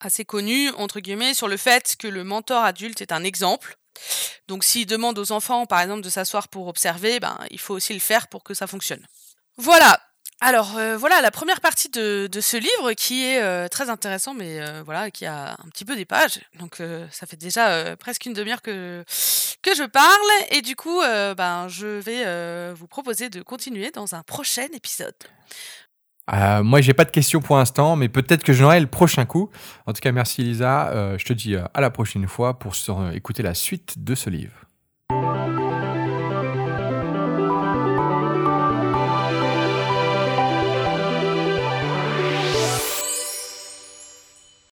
assez 0.00 0.24
connu, 0.24 0.70
entre 0.70 1.00
guillemets, 1.00 1.34
sur 1.34 1.48
le 1.48 1.56
fait 1.56 1.96
que 1.98 2.06
le 2.06 2.22
mentor 2.22 2.62
adulte 2.64 3.00
est 3.00 3.12
un 3.12 3.24
exemple. 3.24 3.76
Donc 4.46 4.62
s'il 4.62 4.86
demande 4.86 5.18
aux 5.18 5.32
enfants, 5.32 5.66
par 5.66 5.80
exemple, 5.80 6.02
de 6.02 6.10
s'asseoir 6.10 6.48
pour 6.48 6.68
observer, 6.68 7.18
ben, 7.18 7.38
il 7.50 7.58
faut 7.58 7.74
aussi 7.74 7.92
le 7.92 7.98
faire 8.00 8.28
pour 8.28 8.44
que 8.44 8.54
ça 8.54 8.66
fonctionne. 8.66 9.04
Voilà. 9.56 10.00
Alors 10.40 10.76
euh, 10.76 10.96
voilà 10.98 11.22
la 11.22 11.30
première 11.30 11.60
partie 11.60 11.88
de, 11.88 12.28
ce 12.40 12.56
livre 12.58 12.92
qui 12.92 13.24
est 13.24 13.42
euh, 13.42 13.68
très 13.68 13.88
intéressant, 13.88 14.34
mais 14.34 14.60
voilà 14.82 15.10
qui 15.10 15.24
a 15.24 15.52
un 15.52 15.68
petit 15.70 15.84
peu 15.84 15.96
des 15.96 16.04
pages. 16.04 16.40
Donc 16.58 16.82
ça 17.10 17.26
fait 17.26 17.36
déjà 17.36 17.96
presque 17.96 18.26
une 18.26 18.34
demi-heure 18.34 18.62
que 18.62 19.04
que 19.62 19.74
je 19.74 19.84
parle 19.84 20.30
et 20.50 20.62
du 20.62 20.76
coup 20.76 21.00
ben 21.00 21.66
je 21.68 21.86
vais 21.86 22.72
vous 22.74 22.86
proposer 22.86 23.30
de 23.30 23.42
continuer 23.42 23.90
dans 23.90 24.14
un 24.14 24.22
prochain 24.22 24.66
épisode. 24.74 25.14
Euh, 26.32 26.62
moi, 26.62 26.80
j'ai 26.80 26.94
pas 26.94 27.04
de 27.04 27.10
questions 27.10 27.40
pour 27.40 27.56
l'instant, 27.56 27.96
mais 27.96 28.08
peut-être 28.08 28.42
que 28.42 28.52
j'en 28.52 28.66
aurai 28.66 28.80
le 28.80 28.86
prochain 28.86 29.24
coup. 29.24 29.50
En 29.86 29.92
tout 29.92 30.00
cas, 30.00 30.12
merci 30.12 30.42
Lisa. 30.42 30.88
Euh, 30.90 31.18
je 31.18 31.24
te 31.24 31.32
dis 31.32 31.54
euh, 31.54 31.64
à 31.74 31.80
la 31.80 31.90
prochaine 31.90 32.26
fois 32.26 32.58
pour 32.58 32.74
écouter 33.12 33.42
la 33.42 33.54
suite 33.54 34.02
de 34.02 34.14
ce 34.14 34.30
livre. 34.30 34.65